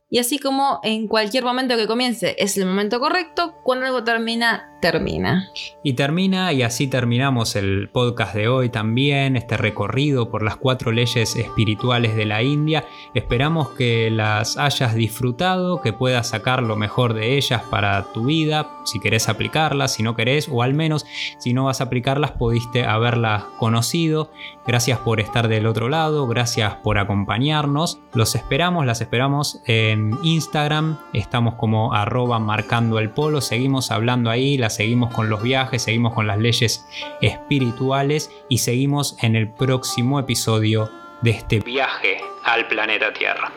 Y 0.10 0.20
así 0.20 0.38
como 0.38 0.80
en 0.84 1.08
cualquier 1.08 1.44
momento 1.44 1.76
que 1.76 1.88
comience 1.88 2.36
es 2.38 2.56
el 2.58 2.68
momento 2.68 3.00
correcto, 3.00 3.56
cuando 3.64 3.88
algo 3.88 4.04
termina, 4.04 4.73
termina. 4.84 5.50
Y 5.82 5.94
termina, 5.94 6.52
y 6.52 6.62
así 6.62 6.88
terminamos 6.88 7.56
el 7.56 7.88
podcast 7.88 8.36
de 8.36 8.50
hoy 8.50 8.68
también, 8.68 9.38
este 9.38 9.56
recorrido 9.56 10.30
por 10.30 10.44
las 10.44 10.58
cuatro 10.58 10.92
leyes 10.92 11.38
espirituales 11.38 12.18
de 12.18 12.26
la 12.26 12.44
India. 12.44 12.84
Esperamos 13.14 13.70
que 13.70 14.12
las 14.12 14.58
hayas 14.58 14.94
disfrutado, 14.94 15.80
que 15.80 15.94
puedas 15.94 16.28
sacar 16.28 16.62
lo 16.62 16.76
mejor 16.76 17.14
de 17.14 17.38
ellas 17.38 17.62
para 17.72 18.12
tu 18.12 18.26
vida, 18.26 18.72
si 18.84 19.00
querés 19.00 19.30
aplicarlas, 19.30 19.94
si 19.94 20.04
no 20.04 20.18
querés, 20.18 20.50
o 20.52 20.64
al 20.64 20.74
menos 20.74 21.06
si 21.38 21.54
no 21.54 21.64
vas 21.64 21.80
a 21.80 21.86
aplicarlas, 21.86 22.32
pudiste 22.32 22.84
haberlas 22.84 23.44
conocido. 23.58 24.32
Gracias 24.68 25.00
por 25.00 25.22
estar 25.22 25.48
del 25.48 25.66
otro 25.66 25.88
lado, 25.88 26.28
gracias 26.28 26.76
por 26.84 26.98
acompañarnos. 26.98 28.02
Los 28.14 28.36
esperamos, 28.36 28.86
las 28.86 29.00
esperamos 29.00 29.62
en 29.66 30.18
Instagram, 30.24 30.98
estamos 31.14 31.54
como 31.56 31.94
arroba 31.94 32.40
marcando 32.40 33.00
el 33.00 33.12
polo, 33.12 33.40
seguimos 33.40 33.90
hablando 33.90 34.30
ahí, 34.30 34.58
la 34.58 34.73
seguimos 34.76 35.14
con 35.14 35.30
los 35.30 35.42
viajes, 35.42 35.84
seguimos 35.84 36.14
con 36.14 36.28
las 36.28 36.38
leyes 36.38 36.86
espirituales 37.22 38.32
y 38.50 38.60
seguimos 38.60 39.18
en 39.22 39.36
el 39.36 39.50
próximo 39.50 40.20
episodio 40.20 40.90
de 41.22 41.32
este 41.32 41.60
viaje 41.60 42.22
al 42.44 42.68
planeta 42.68 43.14
Tierra. 43.14 43.52